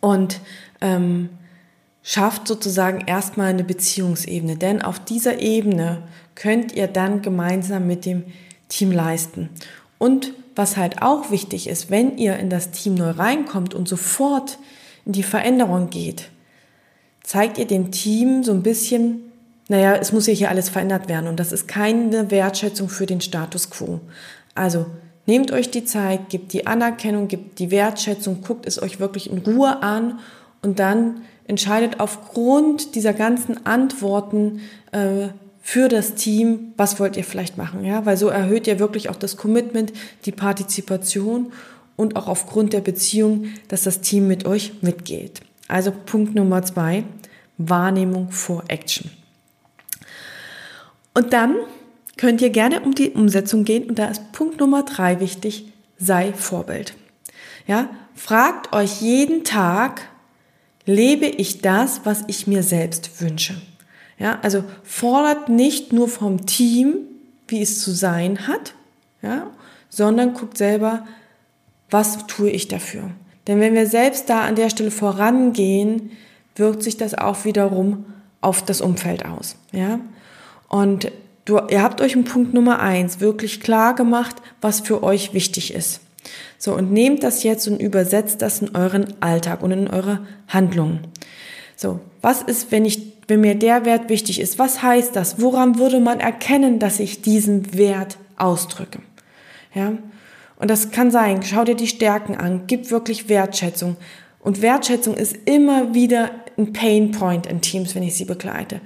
Und 0.00 0.40
ähm, 0.80 1.28
schafft 2.02 2.48
sozusagen 2.48 3.02
erstmal 3.06 3.48
eine 3.48 3.64
Beziehungsebene. 3.64 4.56
Denn 4.56 4.80
auf 4.80 5.00
dieser 5.00 5.40
Ebene 5.40 6.04
könnt 6.34 6.72
ihr 6.72 6.86
dann 6.86 7.20
gemeinsam 7.20 7.86
mit 7.86 8.06
dem 8.06 8.24
Team 8.68 8.92
leisten. 8.92 9.50
Und 10.00 10.32
was 10.56 10.76
halt 10.76 11.02
auch 11.02 11.30
wichtig 11.30 11.68
ist, 11.68 11.88
wenn 11.90 12.18
ihr 12.18 12.36
in 12.38 12.50
das 12.50 12.72
Team 12.72 12.96
neu 12.96 13.10
reinkommt 13.10 13.74
und 13.74 13.86
sofort 13.86 14.58
in 15.06 15.12
die 15.12 15.22
Veränderung 15.22 15.90
geht, 15.90 16.30
zeigt 17.22 17.58
ihr 17.58 17.66
dem 17.66 17.92
Team 17.92 18.42
so 18.42 18.50
ein 18.50 18.64
bisschen 18.64 19.30
naja, 19.70 19.94
es 19.94 20.12
muss 20.12 20.26
ja 20.26 20.32
hier 20.32 20.48
alles 20.48 20.68
verändert 20.68 21.08
werden 21.08 21.28
und 21.28 21.38
das 21.38 21.52
ist 21.52 21.68
keine 21.68 22.32
Wertschätzung 22.32 22.88
für 22.88 23.06
den 23.06 23.20
Status 23.20 23.70
quo. 23.70 24.00
Also 24.56 24.86
nehmt 25.26 25.52
euch 25.52 25.70
die 25.70 25.84
Zeit, 25.84 26.28
gebt 26.28 26.52
die 26.52 26.66
Anerkennung, 26.66 27.28
gebt 27.28 27.60
die 27.60 27.70
Wertschätzung, 27.70 28.42
guckt 28.42 28.66
es 28.66 28.82
euch 28.82 28.98
wirklich 28.98 29.30
in 29.30 29.38
Ruhe 29.38 29.80
an 29.80 30.18
und 30.60 30.80
dann 30.80 31.20
entscheidet 31.46 32.00
aufgrund 32.00 32.96
dieser 32.96 33.12
ganzen 33.12 33.64
Antworten 33.64 34.60
äh, 34.90 35.28
für 35.70 35.88
das 35.88 36.16
Team, 36.16 36.72
was 36.76 36.98
wollt 36.98 37.16
ihr 37.16 37.22
vielleicht 37.22 37.56
machen, 37.56 37.84
ja, 37.84 38.04
weil 38.04 38.16
so 38.16 38.26
erhöht 38.26 38.66
ihr 38.66 38.80
wirklich 38.80 39.08
auch 39.08 39.14
das 39.14 39.36
Commitment, 39.36 39.92
die 40.24 40.32
Partizipation 40.32 41.52
und 41.94 42.16
auch 42.16 42.26
aufgrund 42.26 42.72
der 42.72 42.80
Beziehung, 42.80 43.44
dass 43.68 43.84
das 43.84 44.00
Team 44.00 44.26
mit 44.26 44.46
euch 44.46 44.72
mitgeht. 44.82 45.42
Also 45.68 45.92
Punkt 45.92 46.34
Nummer 46.34 46.64
zwei, 46.64 47.04
Wahrnehmung 47.56 48.32
vor 48.32 48.64
Action. 48.66 49.12
Und 51.14 51.32
dann 51.32 51.54
könnt 52.16 52.42
ihr 52.42 52.50
gerne 52.50 52.80
um 52.80 52.92
die 52.92 53.10
Umsetzung 53.10 53.62
gehen 53.62 53.88
und 53.88 53.96
da 54.00 54.06
ist 54.06 54.32
Punkt 54.32 54.58
Nummer 54.58 54.82
drei 54.82 55.20
wichtig, 55.20 55.72
sei 55.98 56.32
Vorbild. 56.32 56.94
Ja, 57.68 57.88
fragt 58.16 58.72
euch 58.72 59.02
jeden 59.02 59.44
Tag, 59.44 60.00
lebe 60.84 61.26
ich 61.26 61.62
das, 61.62 62.00
was 62.02 62.24
ich 62.26 62.48
mir 62.48 62.64
selbst 62.64 63.20
wünsche? 63.20 63.54
Ja, 64.20 64.38
also 64.42 64.62
fordert 64.84 65.48
nicht 65.48 65.94
nur 65.94 66.06
vom 66.06 66.44
Team, 66.44 66.98
wie 67.48 67.62
es 67.62 67.80
zu 67.80 67.90
sein 67.90 68.46
hat, 68.46 68.74
ja, 69.22 69.46
sondern 69.88 70.34
guckt 70.34 70.58
selber, 70.58 71.06
was 71.88 72.26
tue 72.26 72.50
ich 72.50 72.68
dafür? 72.68 73.10
Denn 73.46 73.60
wenn 73.60 73.74
wir 73.74 73.86
selbst 73.86 74.28
da 74.28 74.42
an 74.42 74.54
der 74.54 74.68
Stelle 74.68 74.90
vorangehen, 74.90 76.10
wirkt 76.54 76.82
sich 76.82 76.98
das 76.98 77.14
auch 77.14 77.46
wiederum 77.46 78.04
auf 78.42 78.62
das 78.62 78.82
Umfeld 78.82 79.24
aus, 79.24 79.56
ja. 79.72 79.98
Und 80.68 81.10
du, 81.46 81.58
ihr 81.68 81.82
habt 81.82 82.02
euch 82.02 82.12
im 82.12 82.24
Punkt 82.24 82.52
Nummer 82.52 82.78
eins 82.78 83.20
wirklich 83.20 83.60
klar 83.60 83.94
gemacht, 83.94 84.36
was 84.60 84.80
für 84.80 85.02
euch 85.02 85.32
wichtig 85.32 85.72
ist. 85.72 86.00
So, 86.58 86.74
und 86.74 86.92
nehmt 86.92 87.22
das 87.22 87.42
jetzt 87.42 87.66
und 87.66 87.80
übersetzt 87.80 88.42
das 88.42 88.60
in 88.60 88.76
euren 88.76 89.14
Alltag 89.22 89.62
und 89.62 89.72
in 89.72 89.88
eure 89.88 90.20
Handlungen. 90.46 91.00
So, 91.80 91.98
was 92.20 92.42
ist, 92.42 92.72
wenn 92.72 92.84
ich, 92.84 93.14
wenn 93.26 93.40
mir 93.40 93.54
der 93.54 93.86
Wert 93.86 94.10
wichtig 94.10 94.38
ist? 94.38 94.58
Was 94.58 94.82
heißt 94.82 95.16
das? 95.16 95.40
Woran 95.40 95.78
würde 95.78 95.98
man 95.98 96.20
erkennen, 96.20 96.78
dass 96.78 97.00
ich 97.00 97.22
diesen 97.22 97.74
Wert 97.74 98.18
ausdrücke? 98.36 98.98
Ja. 99.74 99.94
Und 100.56 100.70
das 100.70 100.90
kann 100.90 101.10
sein, 101.10 101.42
schau 101.42 101.64
dir 101.64 101.76
die 101.76 101.86
Stärken 101.86 102.36
an, 102.36 102.64
gib 102.66 102.90
wirklich 102.90 103.30
Wertschätzung. 103.30 103.96
Und 104.40 104.60
Wertschätzung 104.60 105.14
ist 105.14 105.34
immer 105.46 105.94
wieder 105.94 106.32
ein 106.58 106.74
Pain 106.74 107.12
Point 107.12 107.46
in 107.46 107.62
Teams, 107.62 107.94
wenn 107.94 108.02
ich 108.02 108.14
sie 108.14 108.26
begleite. 108.26 108.82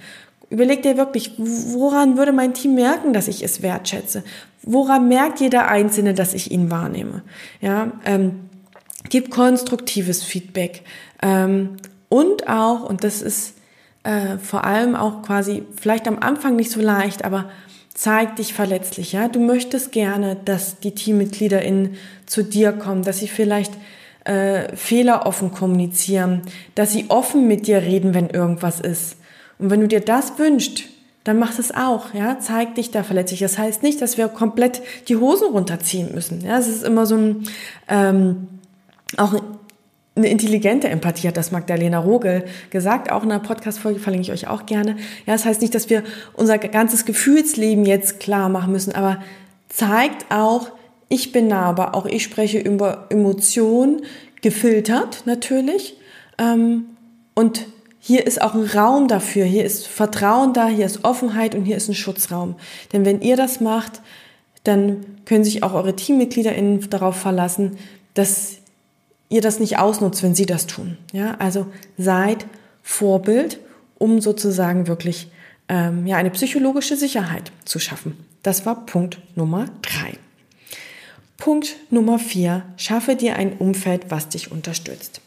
Überleg 0.49 0.85
dir 0.85 0.97
wirklich, 0.97 1.33
woran 1.37 2.17
würde 2.17 2.31
mein 2.31 2.55
Team 2.55 2.77
merken, 2.77 3.13
dass 3.13 3.27
ich 3.27 3.43
es 3.43 3.61
wertschätze? 3.61 4.23
Woran 4.63 5.09
merkt 5.09 5.41
jeder 5.41 5.67
Einzelne, 5.67 6.15
dass 6.15 6.33
ich 6.33 6.53
ihn 6.53 6.71
wahrnehme? 6.71 7.23
Ja, 7.61 7.91
ähm, 8.05 8.51
gib 9.09 9.33
konstruktives 9.33 10.23
Feedback 10.23 10.83
ähm, 11.23 11.71
und 12.15 12.47
auch, 12.47 12.89
und 12.89 13.03
das 13.03 13.23
ist 13.23 13.55
äh, 14.05 14.39
vor 14.39 14.63
allem 14.63 14.95
auch 14.95 15.23
quasi 15.23 15.65
vielleicht 15.75 16.07
am 16.07 16.21
Anfang 16.21 16.55
nicht 16.55 16.71
so 16.71 16.81
leicht, 16.81 17.25
aber 17.25 17.51
zeig 17.93 18.37
dich 18.37 18.55
verletzlich. 18.55 19.11
Ja, 19.11 19.27
du 19.27 19.41
möchtest 19.41 19.91
gerne, 19.91 20.37
dass 20.45 20.79
die 20.79 20.95
TeammitgliederInnen 20.95 21.97
zu 22.27 22.45
dir 22.45 22.71
kommen, 22.71 23.03
dass 23.03 23.19
sie 23.19 23.27
vielleicht 23.27 23.73
äh, 24.23 24.77
Fehler 24.77 25.27
offen 25.27 25.51
kommunizieren, 25.51 26.43
dass 26.77 26.93
sie 26.93 27.07
offen 27.09 27.49
mit 27.49 27.67
dir 27.67 27.83
reden, 27.83 28.15
wenn 28.15 28.31
irgendwas 28.31 28.79
ist. 28.79 29.17
Und 29.59 29.71
wenn 29.71 29.81
du 29.81 29.89
dir 29.89 30.01
das 30.01 30.39
wünschst, 30.39 30.85
dann 31.25 31.41
mach 31.41 31.59
es 31.59 31.75
auch, 31.75 32.15
ja, 32.15 32.39
zeig 32.39 32.77
dich 32.77 32.93
da 32.93 33.03
verletzlich. 33.03 33.41
Das 33.41 33.59
heißt 33.59 33.83
nicht, 33.83 34.01
dass 34.01 34.19
wir 34.19 34.29
komplett 34.29 34.83
die 35.09 35.17
Hosen 35.17 35.49
runterziehen 35.49 36.15
müssen. 36.15 36.43
Ja, 36.45 36.59
es 36.59 36.69
ist 36.69 36.85
immer 36.85 37.07
so 37.07 37.17
ein, 37.17 37.49
ähm, 37.89 38.47
auch 39.17 39.35
eine 40.17 40.29
intelligente 40.29 40.89
Empathie 40.89 41.29
hat 41.29 41.37
das 41.37 41.51
Magdalena 41.51 41.99
Rogel 41.99 42.45
gesagt, 42.71 43.11
auch 43.11 43.25
in 43.25 43.33
einer 43.33 43.43
Podcast-Folge 43.43 43.99
verlinke 43.99 44.27
ich 44.27 44.33
euch 44.33 44.49
auch 44.49 44.65
gerne. 44.67 44.97
Ja, 45.27 45.33
das 45.33 45.45
heißt 45.45 45.61
nicht, 45.61 45.75
dass 45.75 45.91
wir 45.91 46.05
unser 46.35 46.59
ganzes 46.59 47.05
Gefühlsleben 47.05 47.85
jetzt 47.85 48.21
klar 48.21 48.49
machen 48.49 48.73
müssen, 48.73 48.95
aber 48.95 49.21
zeigt 49.69 50.27
auch, 50.31 50.71
ich 51.09 51.33
bin 51.33 51.49
nahbar, 51.49 51.95
auch 51.95 52.07
ich 52.07 52.23
spreche 52.23 52.59
über 52.59 53.07
Emotionen, 53.11 54.03
gefiltert 54.41 55.23
natürlich, 55.27 55.97
ähm, 56.39 56.87
und 57.35 57.67
hier 57.99 58.27
ist 58.27 58.43
auch 58.43 58.55
ein 58.55 58.65
Raum 58.65 59.09
dafür, 59.09 59.45
hier 59.45 59.65
ist 59.65 59.87
Vertrauen 59.87 60.53
da, 60.53 60.69
hier 60.69 60.87
ist 60.87 61.05
Offenheit 61.05 61.55
und 61.55 61.65
hier 61.65 61.77
ist 61.77 61.89
ein 61.89 61.95
Schutzraum. 61.95 62.57
Denn 62.93 63.05
wenn 63.05 63.21
ihr 63.21 63.37
das 63.37 63.61
macht, 63.61 64.03
dann 64.63 65.05
können 65.25 65.45
sich 65.45 65.63
auch 65.63 65.75
eure 65.75 65.97
TeammitgliederInnen 65.97 66.91
darauf 66.91 67.17
verlassen, 67.17 67.79
dass 68.13 68.59
ihr 69.35 69.41
das 69.41 69.61
nicht 69.61 69.79
ausnutzt, 69.79 70.23
wenn 70.23 70.35
sie 70.35 70.47
das 70.47 70.67
tun. 70.67 70.97
Ja, 71.13 71.35
also 71.39 71.67
seid 71.99 72.47
Vorbild, 72.83 73.59
um 73.99 74.21
sozusagen 74.21 74.87
wirklich 74.87 75.31
ähm, 75.69 76.07
ja, 76.07 76.17
eine 76.17 76.31
psychologische 76.31 76.97
Sicherheit 76.97 77.53
zu 77.65 77.79
schaffen. 77.79 78.17
Das 78.43 78.65
war 78.65 78.87
Punkt 78.87 79.19
Nummer 79.35 79.67
drei. 79.83 80.19
Punkt 81.37 81.77
Nummer 81.91 82.19
vier, 82.19 82.63
schaffe 82.77 83.17
dir 83.17 83.37
ein 83.37 83.55
Umfeld, 83.55 84.07
was 84.09 84.29
dich 84.29 84.53
unterstützt. 84.53 85.21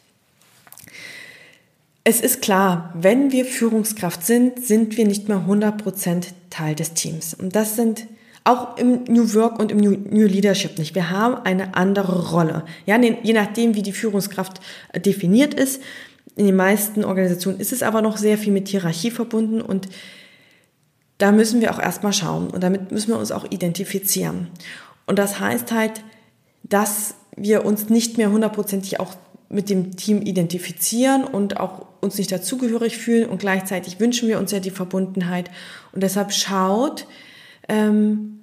Es 2.04 2.22
ist 2.22 2.42
klar, 2.42 2.94
wenn 2.94 3.34
wir 3.34 3.44
Führungskraft 3.46 4.26
sind, 4.26 4.66
sind 4.66 4.96
wir 4.96 5.06
nicht 5.06 5.28
mehr 5.28 5.46
100% 5.46 6.28
Teil 6.50 6.74
des 6.74 6.94
Teams. 6.94 7.34
Und 7.34 7.54
das 7.54 7.76
sind 7.76 8.08
auch 8.48 8.77
im 8.77 9.04
New 9.04 9.34
Work 9.34 9.60
und 9.60 9.72
im 9.72 9.77
New, 9.77 9.92
New 9.92 10.25
Leadership 10.25 10.77
nicht. 10.77 10.96
Wir 10.96 11.10
haben 11.10 11.36
eine 11.44 11.75
andere 11.75 12.32
Rolle. 12.32 12.63
Ja, 12.86 12.98
je 13.00 13.34
nachdem, 13.34 13.75
wie 13.75 13.82
die 13.82 13.92
Führungskraft 13.92 14.62
äh, 14.94 15.00
definiert 15.00 15.54
ist. 15.54 15.82
In 16.36 16.46
den 16.46 16.56
meisten 16.56 17.04
Organisationen 17.04 17.60
ist 17.60 17.74
es 17.74 17.84
aber 17.84 18.01
noch 18.01 18.18
sehr 18.18 18.38
viel 18.38 18.54
mit 18.54 18.68
Hierarchie 18.68 19.12
verbunden 19.12 19.60
und 19.60 19.89
da 21.18 21.32
müssen 21.32 21.62
wir 21.62 21.74
auch 21.74 21.80
erstmal 21.80 22.13
schauen 22.13 22.51
und 22.51 22.62
damit 22.62 22.92
müssen 22.92 23.10
wir 23.10 23.18
uns 23.18 23.32
auch 23.32 23.46
identifizieren. 23.50 24.48
Und 25.08 25.18
das 25.18 25.39
heißt 25.39 25.72
halt, 25.72 26.04
dass 26.62 27.16
wir 27.36 27.66
uns 27.66 27.89
nicht 27.89 28.18
mehr 28.18 28.32
hundertprozentig 28.32 29.00
auch 29.00 29.16
mit 29.50 29.70
dem 29.70 29.96
Team 29.96 30.22
identifizieren 30.22 31.24
und 31.24 31.60
auch 31.60 31.88
uns 32.01 32.18
nicht 32.20 32.32
dazugehörig 32.32 32.98
fühlen 32.98 33.27
und 33.27 33.39
gleichzeitig 33.39 34.00
wünschen 34.00 34.30
wir 34.30 34.38
uns 34.38 34.51
ja 34.51 34.60
die 34.60 34.70
Verbundenheit. 34.70 35.50
Und 35.92 36.04
deshalb 36.04 36.32
schaut, 36.34 37.08
ähm, 37.68 38.37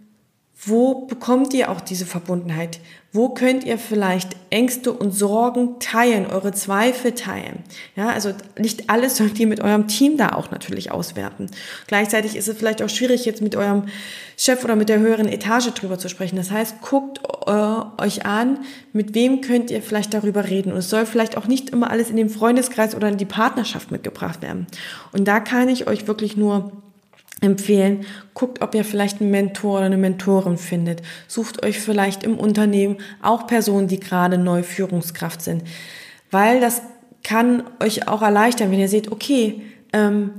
wo 0.66 1.06
bekommt 1.06 1.52
ihr 1.54 1.71
auch 1.71 1.80
diese 1.80 2.06
Verbundenheit? 2.06 2.80
Wo 3.12 3.28
könnt 3.28 3.64
ihr 3.64 3.78
vielleicht 3.78 4.35
Ängste 4.50 4.92
und 4.92 5.12
Sorgen 5.12 5.78
teilen, 5.78 6.26
eure 6.26 6.52
Zweifel 6.52 7.12
teilen? 7.12 7.62
Ja, 7.94 8.09
also 8.09 8.33
nicht 8.59 8.90
alles 8.90 9.16
sollt 9.16 9.38
ihr 9.38 9.47
mit 9.47 9.61
eurem 9.61 9.87
Team 9.87 10.16
da 10.16 10.30
auch 10.30 10.50
natürlich 10.50 10.90
auswerten. 10.90 11.49
Gleichzeitig 11.87 12.35
ist 12.35 12.49
es 12.49 12.56
vielleicht 12.56 12.83
auch 12.83 12.88
schwierig, 12.88 13.25
jetzt 13.25 13.40
mit 13.40 13.54
eurem 13.54 13.85
Chef 14.37 14.64
oder 14.64 14.75
mit 14.75 14.88
der 14.88 14.99
höheren 14.99 15.28
Etage 15.28 15.68
drüber 15.75 15.99
zu 15.99 16.09
sprechen. 16.09 16.37
Das 16.37 16.50
heißt, 16.50 16.80
guckt 16.80 17.21
äh, 17.47 18.02
euch 18.02 18.26
an, 18.26 18.59
mit 18.92 19.14
wem 19.14 19.42
könnt 19.42 19.71
ihr 19.71 19.83
vielleicht 19.83 20.12
darüber 20.12 20.49
reden. 20.49 20.73
Und 20.73 20.78
es 20.78 20.90
soll 20.90 21.06
vielleicht 21.06 21.37
auch 21.37 21.47
nicht 21.47 21.71
immer 21.71 21.90
alles 21.90 22.11
in 22.11 22.16
den 22.16 22.30
Freundeskreis 22.30 22.97
oder 22.97 23.09
in 23.09 23.16
die 23.16 23.26
Partnerschaft 23.26 23.92
mitgebracht 23.92 24.42
werden. 24.42 24.66
Und 25.12 25.28
da 25.28 25.40
kann 25.40 25.68
ich 25.68 25.87
euch 25.87 26.09
wirklich 26.09 26.37
nur 26.37 26.73
empfehlen. 27.41 28.07
Guckt, 28.33 28.62
ob 28.62 28.75
ihr 28.75 28.85
vielleicht 28.85 29.21
einen 29.21 29.31
Mentor 29.31 29.79
oder 29.79 29.87
eine 29.87 29.97
Mentorin 29.97 30.59
findet. 30.59 31.03
Sucht 31.29 31.64
euch 31.64 31.79
vielleicht 31.79 32.23
im 32.23 32.38
Unternehmen 32.38 32.99
auch 33.23 33.47
Personen, 33.47 33.88
die 33.88 34.00
gerade 34.00 34.38
neu 34.38 34.62
Führungskraft 34.62 35.43
sind. 35.43 35.64
Weil 36.31 36.61
das 36.61 36.83
kann 37.23 37.64
euch 37.81 38.09
auch 38.09 38.23
erleichtern, 38.23 38.71
wenn 38.71 38.81
ihr 38.81 38.88
seht, 38.88 39.11
okay, 39.11 39.62
ähm, 39.93 40.33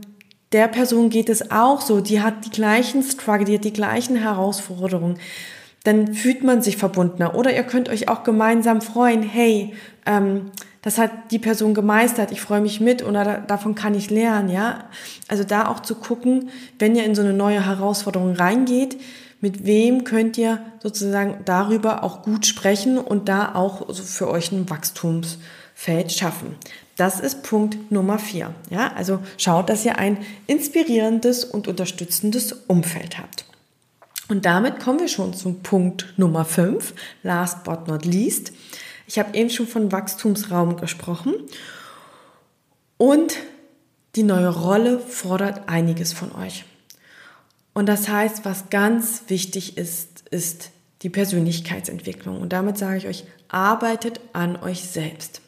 der 0.51 0.67
Person 0.67 1.09
geht 1.09 1.29
es 1.29 1.51
auch 1.51 1.81
so, 1.81 2.01
die 2.01 2.21
hat 2.21 2.45
die 2.45 2.49
gleichen 2.49 3.03
Struggle, 3.03 3.45
die 3.45 3.55
hat 3.55 3.65
die 3.65 3.73
gleichen 3.73 4.15
Herausforderungen 4.15 5.19
dann 5.85 6.13
fühlt 6.13 6.43
man 6.43 6.61
sich 6.61 6.77
verbundener. 6.77 7.35
Oder 7.35 7.55
ihr 7.55 7.63
könnt 7.63 7.89
euch 7.89 8.09
auch 8.09 8.23
gemeinsam 8.23 8.81
freuen, 8.81 9.21
hey, 9.21 9.73
ähm, 10.05 10.51
das 10.85 10.99
hat 10.99 11.31
die 11.31 11.39
Person 11.39 11.73
gemeistert, 11.73 12.31
ich 12.31 12.39
freue 12.39 12.61
mich 12.61 12.79
mit 12.79 13.03
oder 13.03 13.25
da, 13.25 13.37
davon 13.37 13.73
kann 13.73 13.95
ich 13.95 14.11
lernen, 14.11 14.49
ja. 14.49 14.83
Also 15.27 15.43
da 15.43 15.67
auch 15.67 15.79
zu 15.79 15.95
gucken, 15.95 16.49
wenn 16.77 16.95
ihr 16.95 17.03
in 17.05 17.15
so 17.15 17.23
eine 17.23 17.33
neue 17.33 17.65
Herausforderung 17.65 18.35
reingeht, 18.35 19.01
mit 19.41 19.65
wem 19.65 20.03
könnt 20.03 20.37
ihr 20.37 20.59
sozusagen 20.83 21.39
darüber 21.43 22.03
auch 22.03 22.21
gut 22.21 22.45
sprechen 22.45 22.99
und 22.99 23.27
da 23.27 23.55
auch 23.55 23.93
für 23.95 24.29
euch 24.29 24.51
ein 24.51 24.69
Wachstumsfeld 24.69 26.11
schaffen. 26.11 26.55
Das 26.97 27.19
ist 27.19 27.41
Punkt 27.41 27.91
Nummer 27.91 28.19
vier. 28.19 28.53
Ja, 28.69 28.93
also 28.95 29.19
schaut, 29.37 29.69
dass 29.69 29.85
ihr 29.85 29.97
ein 29.97 30.19
inspirierendes 30.45 31.45
und 31.45 31.67
unterstützendes 31.67 32.53
Umfeld 32.67 33.17
habt. 33.17 33.45
Und 34.27 34.45
damit 34.45 34.79
kommen 34.79 34.99
wir 34.99 35.07
schon 35.07 35.33
zum 35.33 35.61
Punkt 35.63 36.13
Nummer 36.17 36.45
fünf. 36.45 36.93
Last 37.23 37.63
but 37.63 37.87
not 37.87 38.05
least. 38.05 38.53
Ich 39.07 39.19
habe 39.19 39.35
eben 39.37 39.49
schon 39.49 39.67
von 39.67 39.91
Wachstumsraum 39.91 40.77
gesprochen. 40.77 41.33
Und 42.97 43.37
die 44.15 44.23
neue 44.23 44.49
Rolle 44.49 44.99
fordert 44.99 45.67
einiges 45.67 46.13
von 46.13 46.33
euch. 46.33 46.65
Und 47.73 47.87
das 47.87 48.07
heißt, 48.07 48.45
was 48.45 48.69
ganz 48.69 49.23
wichtig 49.27 49.77
ist, 49.77 50.23
ist 50.31 50.71
die 51.01 51.09
Persönlichkeitsentwicklung. 51.09 52.39
Und 52.39 52.53
damit 52.53 52.77
sage 52.77 52.97
ich 52.97 53.07
euch, 53.07 53.23
arbeitet 53.49 54.21
an 54.33 54.55
euch 54.55 54.83
selbst. 54.83 55.41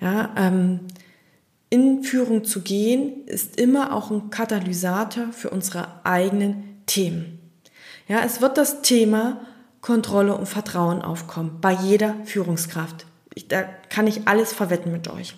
Ja, 0.00 0.34
ähm, 0.36 0.80
in 1.70 2.04
Führung 2.04 2.44
zu 2.44 2.60
gehen, 2.60 3.26
ist 3.26 3.58
immer 3.58 3.94
auch 3.94 4.10
ein 4.10 4.30
Katalysator 4.30 5.32
für 5.32 5.50
unsere 5.50 6.04
eigenen 6.04 6.82
Themen. 6.86 7.40
Ja, 8.06 8.22
es 8.22 8.40
wird 8.40 8.58
das 8.58 8.82
Thema 8.82 9.40
Kontrolle 9.84 10.34
und 10.34 10.48
Vertrauen 10.48 11.02
aufkommen 11.02 11.58
bei 11.60 11.72
jeder 11.72 12.14
Führungskraft. 12.24 13.04
Ich, 13.34 13.48
da 13.48 13.64
kann 13.90 14.06
ich 14.06 14.26
alles 14.26 14.54
verwetten 14.54 14.90
mit 14.90 15.08
euch. 15.08 15.36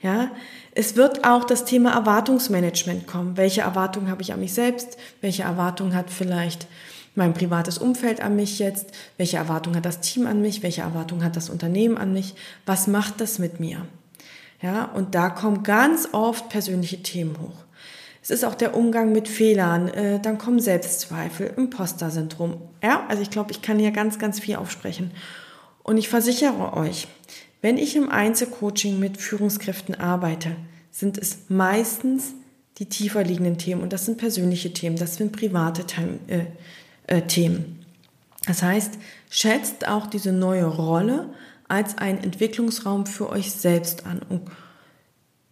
Ja, 0.00 0.30
es 0.70 0.94
wird 0.94 1.24
auch 1.24 1.42
das 1.42 1.64
Thema 1.64 1.94
Erwartungsmanagement 1.94 3.08
kommen. 3.08 3.36
Welche 3.36 3.62
Erwartungen 3.62 4.08
habe 4.08 4.22
ich 4.22 4.32
an 4.32 4.38
mich 4.38 4.54
selbst? 4.54 4.98
Welche 5.20 5.42
Erwartungen 5.42 5.96
hat 5.96 6.10
vielleicht 6.10 6.68
mein 7.16 7.34
privates 7.34 7.76
Umfeld 7.78 8.20
an 8.20 8.36
mich 8.36 8.60
jetzt? 8.60 8.92
Welche 9.16 9.38
Erwartungen 9.38 9.74
hat 9.74 9.84
das 9.84 9.98
Team 9.98 10.28
an 10.28 10.42
mich? 10.42 10.62
Welche 10.62 10.82
Erwartungen 10.82 11.24
hat 11.24 11.34
das 11.34 11.50
Unternehmen 11.50 11.98
an 11.98 12.12
mich? 12.12 12.36
Was 12.66 12.86
macht 12.86 13.20
das 13.20 13.40
mit 13.40 13.58
mir? 13.58 13.84
Ja, 14.62 14.84
und 14.84 15.16
da 15.16 15.28
kommen 15.28 15.64
ganz 15.64 16.10
oft 16.12 16.48
persönliche 16.50 17.02
Themen 17.02 17.36
hoch. 17.40 17.64
Es 18.22 18.30
ist 18.30 18.44
auch 18.44 18.54
der 18.54 18.76
Umgang 18.76 19.12
mit 19.12 19.28
Fehlern, 19.28 19.88
äh, 19.88 20.20
dann 20.20 20.38
kommen 20.38 20.60
Selbstzweifel, 20.60 21.52
Imposter-Syndrom. 21.56 22.60
Ja, 22.82 23.06
also 23.08 23.22
ich 23.22 23.30
glaube, 23.30 23.52
ich 23.52 23.62
kann 23.62 23.78
hier 23.78 23.90
ganz, 23.90 24.18
ganz 24.18 24.40
viel 24.40 24.56
aufsprechen. 24.56 25.12
Und 25.82 25.96
ich 25.96 26.08
versichere 26.08 26.76
euch, 26.76 27.08
wenn 27.62 27.78
ich 27.78 27.96
im 27.96 28.08
Einzelcoaching 28.08 28.98
mit 28.98 29.16
Führungskräften 29.18 29.94
arbeite, 29.94 30.56
sind 30.90 31.18
es 31.18 31.38
meistens 31.48 32.34
die 32.78 32.86
tiefer 32.86 33.24
liegenden 33.24 33.58
Themen 33.58 33.82
und 33.82 33.92
das 33.92 34.04
sind 34.04 34.18
persönliche 34.18 34.72
Themen, 34.72 34.96
das 34.96 35.16
sind 35.16 35.32
private 35.32 35.84
äh, 36.28 36.44
äh, 37.06 37.22
Themen. 37.22 37.84
Das 38.46 38.62
heißt, 38.62 38.98
schätzt 39.30 39.88
auch 39.88 40.06
diese 40.06 40.32
neue 40.32 40.66
Rolle 40.66 41.30
als 41.66 41.98
einen 41.98 42.22
Entwicklungsraum 42.22 43.06
für 43.06 43.28
euch 43.30 43.52
selbst 43.52 44.06
an 44.06 44.20
und 44.28 44.42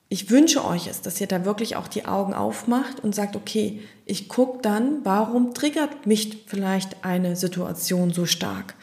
ich 0.09 0.31
wünsche 0.31 0.65
euch 0.65 0.87
es, 0.87 1.03
dass 1.03 1.21
ihr 1.21 1.27
da 1.27 1.45
wirklich 1.45 1.75
auch 1.75 1.89
die 1.89 2.05
Augen 2.05 2.33
aufmacht 2.33 3.03
und 3.03 3.15
sagt, 3.15 3.35
okay, 3.35 3.83
ich 4.05 4.29
gucke 4.29 4.63
dann, 4.63 5.05
warum 5.05 5.53
triggert 5.53 6.07
mich 6.07 6.45
vielleicht 6.47 7.05
eine 7.05 7.35
Situation 7.35 8.13
so 8.13 8.25
stark? 8.25 8.75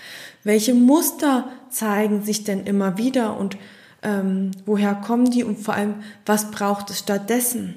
Welche 0.44 0.74
Muster 0.74 1.48
zeigen 1.70 2.24
sich 2.24 2.44
denn 2.44 2.66
immer 2.66 2.98
wieder 2.98 3.38
und 3.38 3.58
ähm, 4.02 4.52
woher 4.66 4.96
kommen 4.96 5.32
die 5.32 5.46
und 5.46 5.60
vor 5.60 5.76
allem, 5.76 6.04
was 6.26 6.52
braucht 6.52 6.90
es 6.90 7.00
stattdessen? 7.00 7.76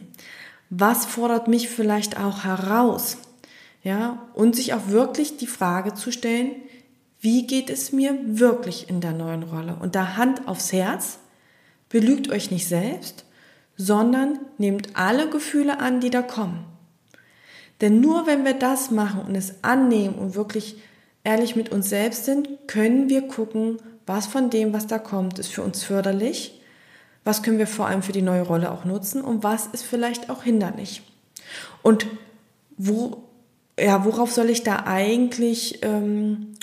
Was 0.69 1.07
fordert 1.07 1.47
mich 1.47 1.69
vielleicht 1.69 2.19
auch 2.19 2.43
heraus? 2.43 3.19
Ja, 3.85 4.27
und 4.35 4.57
sich 4.57 4.75
auch 4.75 4.89
wirklich 4.89 5.37
die 5.37 5.47
Frage 5.47 5.95
zu 5.95 6.11
stellen, 6.11 6.51
wie 7.21 7.47
geht 7.47 7.71
es 7.71 7.93
mir 7.93 8.19
wirklich 8.25 8.91
in 8.91 9.01
der 9.01 9.13
neuen 9.13 9.45
Rolle? 9.45 9.77
Und 9.81 9.95
da 9.95 10.17
Hand 10.17 10.49
aufs 10.49 10.73
Herz, 10.73 11.19
belügt 11.89 12.29
euch 12.29 12.51
nicht 12.51 12.67
selbst, 12.67 13.25
sondern 13.77 14.39
nehmt 14.59 14.97
alle 14.97 15.29
Gefühle 15.29 15.81
an, 15.81 16.01
die 16.01 16.11
da 16.11 16.23
kommen. 16.23 16.65
Denn 17.81 18.01
nur 18.01 18.27
wenn 18.27 18.45
wir 18.45 18.55
das 18.55 18.91
machen 18.91 19.21
und 19.21 19.35
es 19.35 19.63
annehmen 19.63 20.15
und 20.15 20.35
wirklich 20.35 20.77
ehrlich 21.25 21.57
mit 21.57 21.71
uns 21.71 21.89
selbst 21.89 22.25
sind, 22.25 22.49
können 22.67 23.09
wir 23.09 23.29
gucken, 23.29 23.79
was 24.07 24.27
von 24.27 24.51
dem, 24.51 24.73
was 24.73 24.87
da 24.87 24.99
kommt, 24.99 25.39
ist 25.39 25.53
für 25.53 25.63
uns 25.63 25.83
förderlich, 25.83 26.61
was 27.25 27.43
können 27.43 27.59
wir 27.59 27.67
vor 27.67 27.89
allem 27.89 28.03
für 28.03 28.13
die 28.13 28.23
neue 28.23 28.43
Rolle 28.43 28.71
auch 28.71 28.85
nutzen 28.85 29.21
und 29.21 29.43
was 29.43 29.67
ist 29.67 29.83
vielleicht 29.83 30.31
auch 30.31 30.45
hinderlich. 30.45 31.03
Und 31.83 32.07
wo, 32.77 33.25
ja, 33.79 34.05
worauf 34.05 34.33
soll 34.33 34.49
ich 34.49 34.63
da 34.63 34.85
eigentlich 34.87 35.81
ähm, 35.83 36.55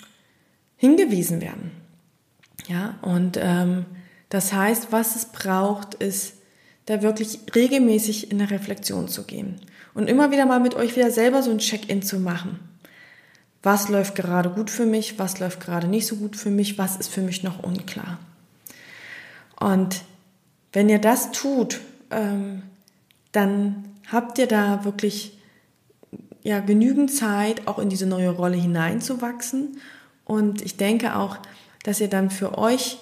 hingewiesen 0.77 1.41
werden? 1.41 1.71
Ja, 2.67 2.95
und 3.01 3.37
ähm, 3.41 3.85
das 4.29 4.53
heißt, 4.53 4.91
was 4.91 5.17
es 5.17 5.25
braucht, 5.25 5.95
ist 5.95 6.32
da 6.85 7.01
wirklich 7.01 7.39
regelmäßig 7.55 8.31
in 8.31 8.41
eine 8.41 8.51
Reflexion 8.51 9.07
zu 9.07 9.23
gehen 9.23 9.61
und 9.93 10.09
immer 10.09 10.31
wieder 10.31 10.45
mal 10.45 10.59
mit 10.59 10.75
euch 10.75 10.95
wieder 10.95 11.11
selber 11.11 11.41
so 11.41 11.51
ein 11.51 11.59
Check-in 11.59 12.01
zu 12.01 12.19
machen. 12.19 12.59
Was 13.61 13.87
läuft 13.87 14.15
gerade 14.15 14.49
gut 14.49 14.69
für 14.69 14.85
mich, 14.85 15.17
was 15.19 15.39
läuft 15.39 15.61
gerade 15.61 15.87
nicht 15.87 16.05
so 16.05 16.17
gut 16.17 16.35
für 16.35 16.49
mich, 16.49 16.77
was 16.77 16.97
ist 16.97 17.07
für 17.09 17.21
mich 17.21 17.43
noch 17.43 17.63
unklar. 17.63 18.19
Und 19.57 20.01
wenn 20.73 20.89
ihr 20.89 20.99
das 20.99 21.31
tut, 21.31 21.79
ähm, 22.11 22.63
dann 23.31 23.85
habt 24.11 24.37
ihr 24.37 24.47
da 24.47 24.83
wirklich 24.83 25.37
ja, 26.43 26.59
genügend 26.59 27.11
Zeit, 27.11 27.67
auch 27.67 27.79
in 27.79 27.89
diese 27.89 28.05
neue 28.05 28.29
Rolle 28.29 28.57
hineinzuwachsen. 28.57 29.79
Und 30.25 30.61
ich 30.61 30.75
denke 30.75 31.15
auch, 31.15 31.37
dass 31.83 32.01
ihr 32.01 32.09
dann 32.09 32.29
für 32.29 32.57
euch 32.57 32.97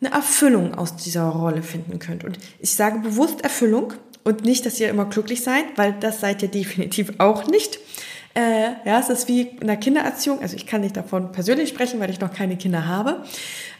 eine 0.00 0.12
Erfüllung 0.12 0.74
aus 0.74 0.96
dieser 0.96 1.24
Rolle 1.24 1.62
finden 1.62 1.98
könnt. 1.98 2.24
Und 2.24 2.38
ich 2.58 2.74
sage 2.74 3.00
bewusst 3.00 3.42
Erfüllung 3.42 3.92
und 4.24 4.44
nicht, 4.44 4.64
dass 4.66 4.80
ihr 4.80 4.88
immer 4.88 5.04
glücklich 5.04 5.42
seid, 5.42 5.64
weil 5.76 5.94
das 6.00 6.20
seid 6.20 6.42
ihr 6.42 6.48
definitiv 6.50 7.14
auch 7.18 7.46
nicht. 7.46 7.78
Äh, 8.34 8.70
ja, 8.84 9.00
es 9.00 9.08
ist 9.08 9.28
wie 9.28 9.42
in 9.42 9.66
der 9.66 9.76
Kindererziehung. 9.76 10.40
Also 10.40 10.56
ich 10.56 10.66
kann 10.66 10.82
nicht 10.82 10.96
davon 10.96 11.32
persönlich 11.32 11.68
sprechen, 11.68 12.00
weil 12.00 12.10
ich 12.10 12.20
noch 12.20 12.32
keine 12.32 12.56
Kinder 12.56 12.86
habe. 12.86 13.24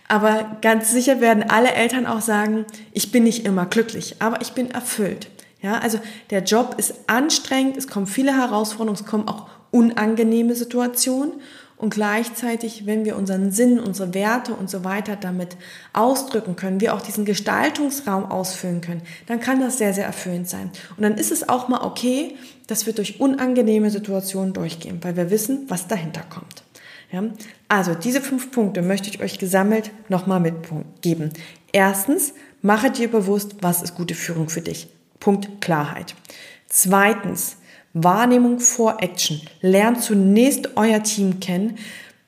Aber 0.08 0.56
ganz 0.60 0.90
sicher 0.90 1.20
werden 1.20 1.44
alle 1.48 1.72
Eltern 1.72 2.04
auch 2.04 2.20
sagen, 2.20 2.66
ich 2.92 3.12
bin 3.12 3.22
nicht 3.22 3.46
immer 3.46 3.64
glücklich, 3.64 4.16
aber 4.18 4.40
ich 4.40 4.52
bin 4.52 4.70
erfüllt. 4.72 5.28
Ja, 5.62 5.78
also 5.78 6.00
der 6.30 6.42
Job 6.42 6.74
ist 6.78 6.94
anstrengend, 7.06 7.76
es 7.76 7.86
kommen 7.86 8.06
viele 8.08 8.36
Herausforderungen, 8.36 9.00
es 9.00 9.06
kommen 9.06 9.28
auch 9.28 9.48
unangenehme 9.70 10.54
Situationen. 10.56 11.34
Und 11.80 11.94
gleichzeitig, 11.94 12.84
wenn 12.84 13.06
wir 13.06 13.16
unseren 13.16 13.52
Sinn, 13.52 13.80
unsere 13.80 14.12
Werte 14.12 14.52
und 14.52 14.68
so 14.68 14.84
weiter 14.84 15.16
damit 15.16 15.56
ausdrücken 15.94 16.54
können, 16.54 16.82
wir 16.82 16.94
auch 16.94 17.00
diesen 17.00 17.24
Gestaltungsraum 17.24 18.26
ausfüllen 18.26 18.82
können, 18.82 19.00
dann 19.26 19.40
kann 19.40 19.60
das 19.60 19.78
sehr, 19.78 19.94
sehr 19.94 20.04
erfüllend 20.04 20.46
sein. 20.46 20.70
Und 20.98 21.04
dann 21.04 21.14
ist 21.16 21.32
es 21.32 21.48
auch 21.48 21.68
mal 21.68 21.80
okay, 21.80 22.36
dass 22.66 22.84
wir 22.84 22.92
durch 22.92 23.18
unangenehme 23.18 23.90
Situationen 23.90 24.52
durchgehen, 24.52 24.98
weil 25.00 25.16
wir 25.16 25.30
wissen, 25.30 25.64
was 25.68 25.88
dahinter 25.88 26.22
kommt. 26.28 26.64
Ja? 27.12 27.24
Also 27.68 27.94
diese 27.94 28.20
fünf 28.20 28.50
Punkte 28.50 28.82
möchte 28.82 29.08
ich 29.08 29.22
euch 29.22 29.38
gesammelt 29.38 29.90
nochmal 30.10 30.40
mitgeben. 30.40 31.32
Erstens, 31.72 32.34
mache 32.60 32.90
dir 32.90 33.10
bewusst, 33.10 33.56
was 33.62 33.80
ist 33.80 33.94
gute 33.94 34.14
Führung 34.14 34.50
für 34.50 34.60
dich. 34.60 34.88
Punkt 35.18 35.62
Klarheit. 35.62 36.14
Zweitens, 36.66 37.56
Wahrnehmung 37.92 38.60
vor 38.60 39.02
Action. 39.02 39.40
Lernt 39.60 40.02
zunächst 40.02 40.76
euer 40.76 41.02
Team 41.02 41.40
kennen, 41.40 41.78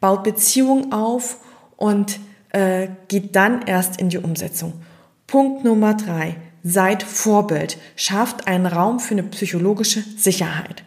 baut 0.00 0.24
Beziehungen 0.24 0.92
auf 0.92 1.38
und 1.76 2.18
äh, 2.50 2.88
geht 3.08 3.36
dann 3.36 3.62
erst 3.62 4.00
in 4.00 4.08
die 4.08 4.18
Umsetzung. 4.18 4.74
Punkt 5.26 5.64
Nummer 5.64 5.94
drei. 5.94 6.36
Seid 6.64 7.02
Vorbild. 7.02 7.76
Schafft 7.96 8.46
einen 8.46 8.66
Raum 8.66 9.00
für 9.00 9.14
eine 9.14 9.24
psychologische 9.24 10.04
Sicherheit. 10.16 10.84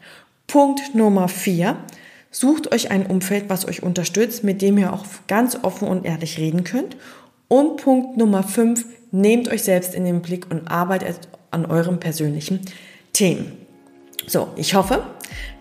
Punkt 0.48 0.96
Nummer 0.96 1.28
vier. 1.28 1.78
Sucht 2.32 2.72
euch 2.72 2.92
ein 2.92 3.06
Umfeld, 3.06 3.46
was 3.50 3.68
euch 3.68 3.82
unterstützt, 3.84 4.44
mit 4.44 4.62
dem 4.62 4.78
ihr 4.78 4.94
auch 4.94 5.06
ganz 5.28 5.58
offen 5.64 5.88
und 5.88 6.06
ehrlich 6.06 6.38
reden 6.38 6.64
könnt. 6.64 6.96
Und 7.48 7.78
Punkt 7.78 8.18
Nummer 8.18 8.44
fünf. 8.44 8.86
Nehmt 9.12 9.48
euch 9.48 9.64
selbst 9.64 9.96
in 9.96 10.04
den 10.04 10.22
Blick 10.22 10.52
und 10.52 10.68
arbeitet 10.68 11.30
an 11.52 11.66
eurem 11.66 12.00
persönlichen 12.00 12.62
Themen. 13.14 13.65
So, 14.28 14.50
ich 14.56 14.74
hoffe, 14.76 15.04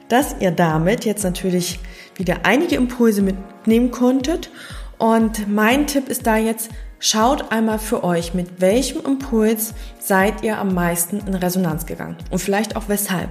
dass 0.09 0.37
ihr 0.41 0.51
damit 0.51 1.05
jetzt 1.05 1.25
natürlich 1.25 1.81
wieder 2.17 2.41
einige 2.45 2.77
Impulse 2.77 3.23
mitnehmen 3.23 3.91
konntet. 3.91 4.51
Und 4.99 5.49
mein 5.53 5.87
Tipp 5.87 6.09
ist 6.09 6.27
da 6.27 6.37
jetzt, 6.37 6.71
schaut 6.99 7.51
einmal 7.53 7.79
für 7.79 8.05
euch, 8.05 8.35
mit 8.35 8.61
welchem 8.61 9.05
Impuls 9.05 9.75
seid 9.99 10.43
ihr 10.43 10.59
am 10.59 10.73
meisten 10.73 11.21
in 11.27 11.35
Resonanz 11.35 11.87
gegangen 11.87 12.17
und 12.31 12.39
vielleicht 12.39 12.77
auch 12.77 12.89
weshalb. 12.89 13.29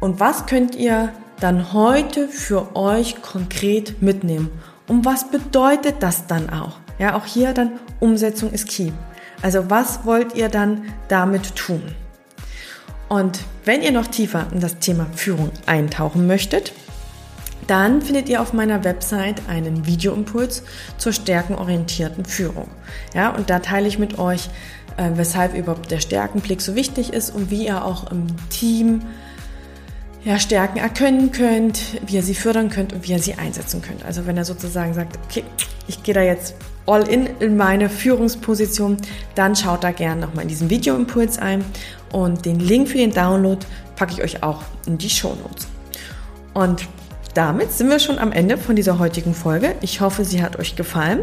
Und 0.00 0.20
was 0.20 0.46
könnt 0.46 0.74
ihr 0.74 1.12
dann 1.40 1.72
heute 1.72 2.28
für 2.28 2.76
euch 2.76 3.20
konkret 3.20 4.00
mitnehmen? 4.00 4.50
Und 4.88 5.04
was 5.04 5.30
bedeutet 5.30 5.96
das 6.00 6.26
dann 6.26 6.50
auch? 6.50 6.78
Ja, 6.98 7.16
auch 7.16 7.26
hier 7.26 7.52
dann 7.52 7.72
Umsetzung 8.00 8.52
ist 8.52 8.68
key. 8.68 8.92
Also 9.42 9.70
was 9.70 10.04
wollt 10.04 10.34
ihr 10.36 10.48
dann 10.48 10.84
damit 11.08 11.56
tun? 11.56 11.82
Und 13.12 13.40
wenn 13.66 13.82
ihr 13.82 13.92
noch 13.92 14.06
tiefer 14.06 14.46
in 14.54 14.60
das 14.60 14.78
Thema 14.78 15.06
Führung 15.14 15.50
eintauchen 15.66 16.26
möchtet, 16.26 16.72
dann 17.66 18.00
findet 18.00 18.26
ihr 18.30 18.40
auf 18.40 18.54
meiner 18.54 18.84
Website 18.84 19.50
einen 19.50 19.84
Videoimpuls 19.84 20.62
zur 20.96 21.12
stärkenorientierten 21.12 22.24
Führung. 22.24 22.68
Ja, 23.12 23.28
und 23.28 23.50
da 23.50 23.58
teile 23.58 23.86
ich 23.86 23.98
mit 23.98 24.18
euch, 24.18 24.48
äh, 24.96 25.10
weshalb 25.14 25.54
überhaupt 25.54 25.90
der 25.90 26.00
Stärkenblick 26.00 26.62
so 26.62 26.74
wichtig 26.74 27.12
ist 27.12 27.34
und 27.34 27.50
wie 27.50 27.66
ihr 27.66 27.84
auch 27.84 28.10
im 28.10 28.28
Team 28.48 29.02
ja, 30.24 30.38
Stärken 30.38 30.78
erkennen 30.78 31.32
könnt, 31.32 32.00
wie 32.06 32.14
ihr 32.14 32.22
sie 32.22 32.34
fördern 32.34 32.70
könnt 32.70 32.94
und 32.94 33.06
wie 33.06 33.12
ihr 33.12 33.18
sie 33.18 33.34
einsetzen 33.34 33.82
könnt. 33.82 34.06
Also 34.06 34.26
wenn 34.26 34.38
ihr 34.38 34.46
sozusagen 34.46 34.94
sagt, 34.94 35.18
okay, 35.26 35.44
ich 35.86 36.02
gehe 36.02 36.14
da 36.14 36.22
jetzt 36.22 36.54
all 36.86 37.06
in 37.06 37.26
in 37.40 37.56
meine 37.56 37.88
Führungsposition, 37.88 38.96
dann 39.34 39.54
schaut 39.54 39.84
da 39.84 39.92
gerne 39.92 40.22
nochmal 40.22 40.44
in 40.44 40.48
diesen 40.48 40.70
Videoimpuls 40.70 41.38
ein 41.38 41.62
und 42.12 42.44
den 42.44 42.60
Link 42.60 42.88
für 42.88 42.98
den 42.98 43.12
Download 43.12 43.58
packe 43.96 44.12
ich 44.12 44.22
euch 44.22 44.42
auch 44.42 44.62
in 44.86 44.98
die 44.98 45.10
Show 45.10 45.34
Notes. 45.42 45.66
Und 46.54 46.86
damit 47.34 47.72
sind 47.72 47.88
wir 47.88 47.98
schon 47.98 48.18
am 48.18 48.30
Ende 48.30 48.58
von 48.58 48.76
dieser 48.76 48.98
heutigen 48.98 49.34
Folge. 49.34 49.74
Ich 49.80 50.00
hoffe, 50.00 50.24
sie 50.24 50.42
hat 50.42 50.58
euch 50.58 50.76
gefallen. 50.76 51.20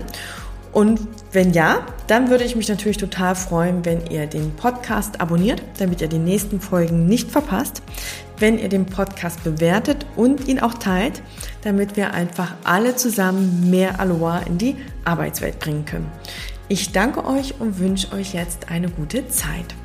Und 0.71 0.99
wenn 1.31 1.51
ja, 1.51 1.85
dann 2.07 2.29
würde 2.29 2.43
ich 2.43 2.55
mich 2.55 2.69
natürlich 2.69 2.97
total 2.97 3.35
freuen, 3.35 3.85
wenn 3.85 4.05
ihr 4.07 4.27
den 4.27 4.55
Podcast 4.55 5.19
abonniert, 5.19 5.61
damit 5.79 6.01
ihr 6.01 6.07
die 6.07 6.19
nächsten 6.19 6.61
Folgen 6.61 7.07
nicht 7.07 7.31
verpasst, 7.31 7.81
wenn 8.37 8.59
ihr 8.59 8.69
den 8.69 8.85
Podcast 8.85 9.43
bewertet 9.43 10.05
und 10.15 10.47
ihn 10.47 10.59
auch 10.59 10.75
teilt, 10.75 11.21
damit 11.63 11.97
wir 11.97 12.13
einfach 12.13 12.53
alle 12.63 12.95
zusammen 12.95 13.69
mehr 13.69 13.99
Aloha 13.99 14.39
in 14.39 14.57
die 14.57 14.75
Arbeitswelt 15.05 15.59
bringen 15.59 15.85
können. 15.85 16.11
Ich 16.67 16.91
danke 16.91 17.25
euch 17.25 17.59
und 17.59 17.79
wünsche 17.79 18.11
euch 18.13 18.33
jetzt 18.33 18.69
eine 18.69 18.89
gute 18.89 19.27
Zeit. 19.27 19.75